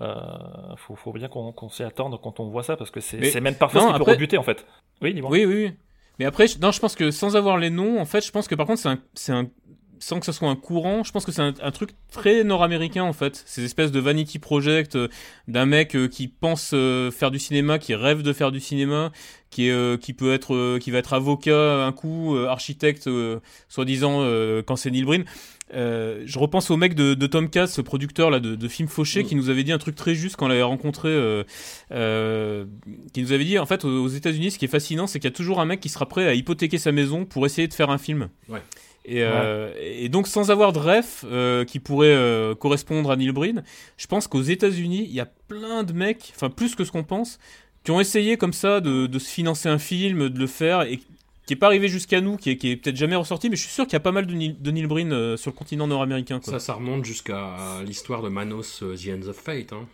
[0.00, 3.40] Euh, faut, faut bien qu'on, qu'on s'y attende quand on voit ça, parce que c'est,
[3.40, 4.66] même parfois non, ce qui peut rebuter, en fait.
[5.00, 5.30] Oui, dis-moi.
[5.30, 5.72] Oui, oui, oui.
[6.18, 8.46] Mais après, je- non, je pense que sans avoir les noms, en fait, je pense
[8.48, 9.48] que par contre, c'est un, c'est un,
[9.98, 13.04] sans que ce soit un courant, je pense que c'est un, un truc très nord-américain,
[13.04, 13.42] en fait.
[13.46, 15.08] Ces espèces de vanity project euh,
[15.48, 19.12] d'un mec euh, qui pense euh, faire du cinéma, qui rêve de faire du cinéma,
[19.50, 23.08] qui est, qui peut être, qui va être avocat un coup, architecte,
[23.68, 24.20] soi-disant,
[24.66, 25.24] quand c'est Neil Breen.
[25.72, 29.24] Je repense au mec de, de Tom Case, ce producteur là de, de films fauchés,
[29.24, 31.08] qui nous avait dit un truc très juste quand on l'avait rencontré,
[31.88, 35.30] qui nous avait dit en fait aux aux États-Unis, ce qui est fascinant, c'est qu'il
[35.30, 37.74] y a toujours un mec qui sera prêt à hypothéquer sa maison pour essayer de
[37.74, 38.28] faire un film.
[38.48, 38.60] Ouais.
[39.08, 43.30] Et, euh, et donc sans avoir de ref euh, qui pourrait euh, correspondre à Neil
[43.30, 43.62] Breen,
[43.96, 47.04] je pense qu'aux États-Unis, il y a plein de mecs, enfin plus que ce qu'on
[47.04, 47.38] pense,
[47.84, 50.98] qui ont essayé comme ça de, de se financer un film, de le faire et
[51.46, 53.62] qui est pas arrivé jusqu'à nous, qui est, qui est peut-être jamais ressorti, mais je
[53.62, 55.56] suis sûr qu'il y a pas mal de Neil, de Neil Breen euh, sur le
[55.56, 56.40] continent nord-américain.
[56.40, 56.54] quoi.
[56.54, 59.86] Ça, ça remonte jusqu'à l'histoire de Manos euh, The Ends of Fate, hein,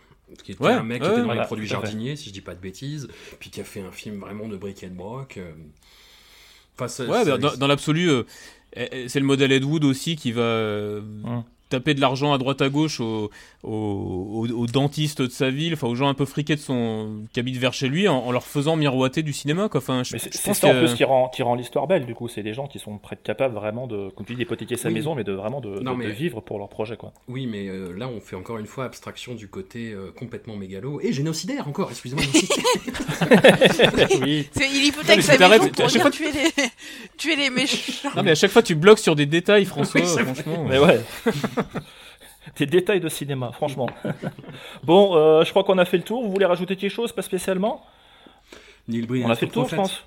[0.43, 2.41] qui était Ouais, un mec qui était dans voilà, les produits jardiniers, si je dis
[2.41, 3.07] pas de bêtises,
[3.39, 5.37] puis qui a fait un film vraiment de brick and broc.
[5.37, 5.51] euh.
[6.79, 8.23] Enfin, Ouais, bah, dans, dans l'absolu, euh,
[8.75, 11.01] c'est le modèle Ed Wood aussi qui va euh,
[11.73, 13.29] taper de l'argent à droite à gauche aux,
[13.63, 17.39] aux, aux dentistes de sa ville, enfin aux gens un peu friqués de son qui
[17.39, 19.69] habitent vers chez lui, en, en leur faisant miroiter du cinéma.
[19.69, 19.79] Quoi.
[19.79, 22.05] Enfin, je, c'est je c'est pense ça en plus qui rend, qui rend l'histoire belle,
[22.05, 22.27] du coup.
[22.27, 24.93] C'est des gens qui sont prêts, capables vraiment de, comme tu dis, d'hypothéquer sa Oui.
[24.95, 27.11] maison, mais de vraiment de, Non, de- de mais- vivre pour leur projet, quoi.
[27.27, 30.99] Oui, mais euh, là, on fait encore une fois abstraction du côté euh, complètement mégalo
[31.01, 32.23] et génocidaire encore, excusez-moi.
[34.21, 34.47] oui.
[34.51, 36.51] C'est- Il hypothèque sa maison à pour chaque venir fois- tuer les,
[37.17, 38.09] tuer les méchants.
[38.15, 40.65] Non, mais à chaque fois, tu bloques sur des détails, François, Oui, c'est franchement.
[40.69, 40.99] Mais ouais.
[42.57, 43.89] Des détails de cinéma, franchement.
[44.83, 46.23] bon, euh, je crois qu'on a fait le tour.
[46.23, 47.85] Vous voulez rajouter quelque chose, pas spécialement?
[48.87, 50.03] Neil On a fait le tour, je pense.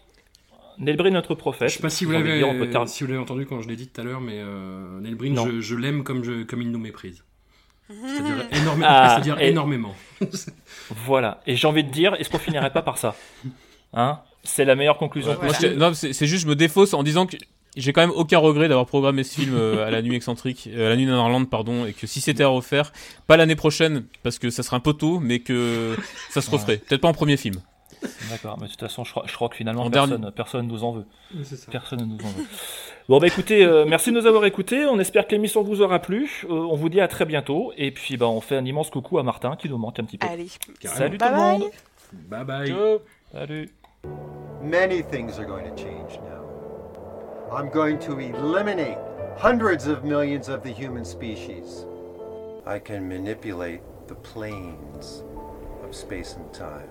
[0.78, 1.70] Neil notre prophète.
[1.70, 2.42] Je sais pas si vous l'avez
[2.86, 5.60] si vous l'avez entendu quand je l'ai dit tout à l'heure, mais euh, Neil je,
[5.60, 7.24] je l'aime comme, je, comme il nous méprise.
[7.88, 9.94] C'est-à-dire énorme- Ah, c'est-à-dire et- énormément.
[10.90, 11.40] Voilà.
[11.46, 13.14] Et j'ai envie de dire, est-ce qu'on finirait pas par ça?
[13.94, 14.20] Hein?
[14.42, 15.32] C'est la meilleure conclusion
[15.76, 17.36] non, c'est c'est juste, je me défausse en disant que
[17.76, 20.86] j'ai quand même aucun regret d'avoir programmé ce film euh, à la nuit excentrique, euh,
[20.86, 22.92] à la nuit pardon, et que si c'était à refaire,
[23.26, 25.96] pas l'année prochaine, parce que ça serait un peu tôt, mais que
[26.30, 26.78] ça se referait.
[26.78, 27.56] Peut-être pas en premier film.
[28.30, 30.34] D'accord, mais de toute façon, je crois, je crois que finalement, En personne, dernier.
[30.34, 31.06] personne nous en veut.
[31.44, 31.70] Ça.
[31.70, 32.44] Personne ne nous en veut.
[33.08, 34.84] Bon, bah écoutez, euh, merci de nous avoir écoutés.
[34.86, 36.44] On espère que l'émission vous aura plu.
[36.44, 37.72] Euh, on vous dit à très bientôt.
[37.76, 40.18] Et puis, bah, on fait un immense coucou à Martin qui nous manque un petit
[40.18, 40.26] peu.
[40.26, 40.48] Allez.
[40.84, 41.58] Salut Bye tout le bye.
[41.58, 41.70] monde.
[42.28, 42.74] Bye bye.
[43.32, 43.70] Salut.
[44.62, 46.45] Many things are going to change now.
[47.50, 48.98] I'm going to eliminate
[49.36, 51.86] hundreds of millions of the human species.
[52.66, 55.22] I can manipulate the planes
[55.84, 56.88] of space and time.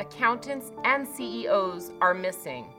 [0.00, 2.72] Accountants and CEOs are missing.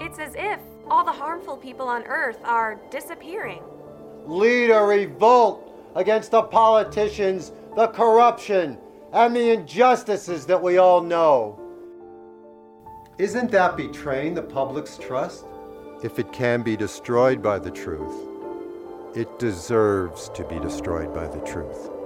[0.00, 0.58] It's as if
[0.88, 3.62] all the harmful people on Earth are disappearing.
[4.26, 8.78] Lead a revolt against the politicians, the corruption,
[9.12, 11.56] and the injustices that we all know.
[13.18, 15.44] Isn't that betraying the public's trust?
[16.02, 18.14] If it can be destroyed by the truth,
[19.14, 21.99] it deserves to be destroyed by the truth.